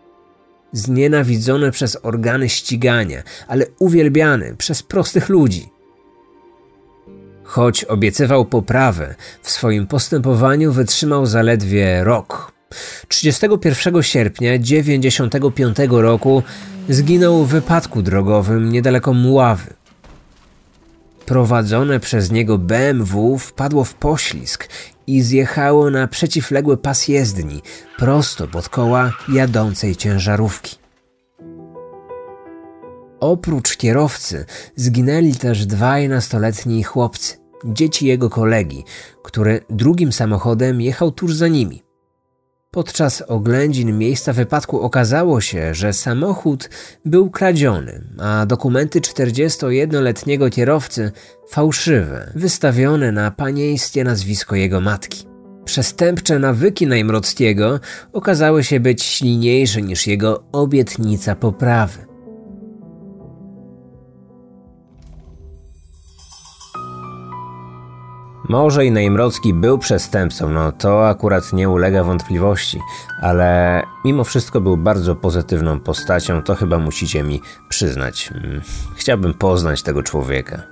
Znienawidzony 0.73 1.71
przez 1.71 1.99
organy 2.03 2.49
ścigania, 2.49 3.23
ale 3.49 3.67
uwielbiany 3.79 4.57
przez 4.57 4.83
prostych 4.83 5.29
ludzi. 5.29 5.69
Choć 7.45 7.85
obiecywał 7.85 8.45
poprawę, 8.45 9.15
w 9.43 9.51
swoim 9.51 9.87
postępowaniu 9.87 10.73
wytrzymał 10.73 11.27
zaledwie 11.27 12.05
rok. 12.05 12.50
31 13.11 14.03
sierpnia 14.03 14.59
1995 14.59 15.77
roku 15.91 16.43
zginął 16.89 17.45
w 17.45 17.49
wypadku 17.49 18.03
drogowym 18.03 18.73
niedaleko 18.73 19.15
Muławy. 19.15 19.75
Prowadzone 21.27 22.01
przez 22.01 22.31
niego 22.31 22.59
BMW 22.59 23.39
wpadło 23.39 23.85
w 23.85 23.95
poślizg 23.95 24.69
i 25.07 25.23
zjechało 25.23 25.91
na 25.91 26.09
przeciwległy 26.09 26.77
pas 26.77 27.09
jezdni, 27.09 27.63
prosto 27.99 28.49
pod 28.49 28.69
koła 28.69 29.13
jadącej 29.33 29.97
ciężarówki. 29.97 30.77
Oprócz 33.21 33.77
kierowcy 33.77 34.45
zginęli 34.77 35.35
też 35.35 35.67
dwaj 35.67 36.09
nastoletni 36.09 36.83
chłopcy, 36.83 37.37
dzieci 37.65 38.07
jego 38.07 38.31
kolegi, 38.31 38.85
który 39.23 39.61
drugim 39.71 40.13
samochodem 40.13 40.81
jechał 40.81 41.13
tuż 41.13 41.35
za 41.35 41.49
nimi. 41.49 41.90
Podczas 42.73 43.23
oględzin 43.23 43.99
miejsca 43.99 44.33
wypadku 44.33 44.81
okazało 44.81 45.41
się, 45.41 45.75
że 45.75 45.93
samochód 45.93 46.71
był 47.05 47.31
kradziony, 47.31 48.05
a 48.19 48.47
dokumenty 48.47 49.01
41-letniego 49.01 50.51
kierowcy 50.51 51.13
fałszywe, 51.49 52.33
wystawione 52.35 53.13
na 53.13 53.31
panieńskie 53.31 54.05
nazwisko 54.05 54.57
jego 54.57 54.81
matki. 54.81 55.27
Przestępcze 55.65 56.39
nawyki 56.39 56.87
Najmrockiego 56.87 57.81
okazały 58.13 58.65
się 58.65 58.81
być 58.81 59.03
silniejsze 59.03 59.83
niż 59.83 60.07
jego 60.07 60.43
obietnica 60.53 61.35
poprawy. 61.35 62.10
Może 68.51 68.87
i 68.87 68.91
Najmrocki 68.91 69.55
był 69.55 69.79
przestępcą, 69.79 70.49
no 70.49 70.73
to 70.73 71.09
akurat 71.09 71.53
nie 71.53 71.69
ulega 71.69 72.05
wątpliwości, 72.05 72.81
ale 73.21 73.83
mimo 74.05 74.25
wszystko 74.25 74.61
był 74.61 74.77
bardzo 74.77 75.17
pozytywną 75.17 75.81
postacią, 75.81 76.43
to 76.43 76.55
chyba 76.55 76.79
musicie 76.79 77.23
mi 77.23 77.41
przyznać. 77.69 78.31
Mm, 78.35 78.61
chciałbym 78.97 79.35
poznać 79.35 79.83
tego 79.83 80.03
człowieka. 80.03 80.63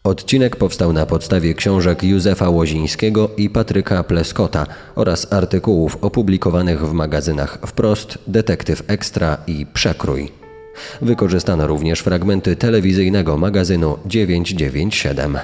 Odcinek 0.05 0.57
powstał 0.57 0.92
na 0.92 1.07
podstawie 1.07 1.55
książek 1.55 2.03
Józefa 2.03 2.48
Łozińskiego 2.48 3.30
i 3.36 3.50
Patryka 3.50 4.03
Pleskota 4.03 4.66
oraz 4.94 5.32
artykułów 5.32 5.98
opublikowanych 6.00 6.86
w 6.88 6.92
magazynach 6.92 7.59
Wprost, 7.66 8.18
Detektyw 8.26 8.82
Ekstra 8.86 9.38
i 9.46 9.66
Przekrój. 9.66 10.32
Wykorzystano 11.03 11.66
również 11.66 12.00
fragmenty 12.00 12.57
telewizyjnego 12.57 13.36
magazynu 13.36 13.98
997. 14.07 15.38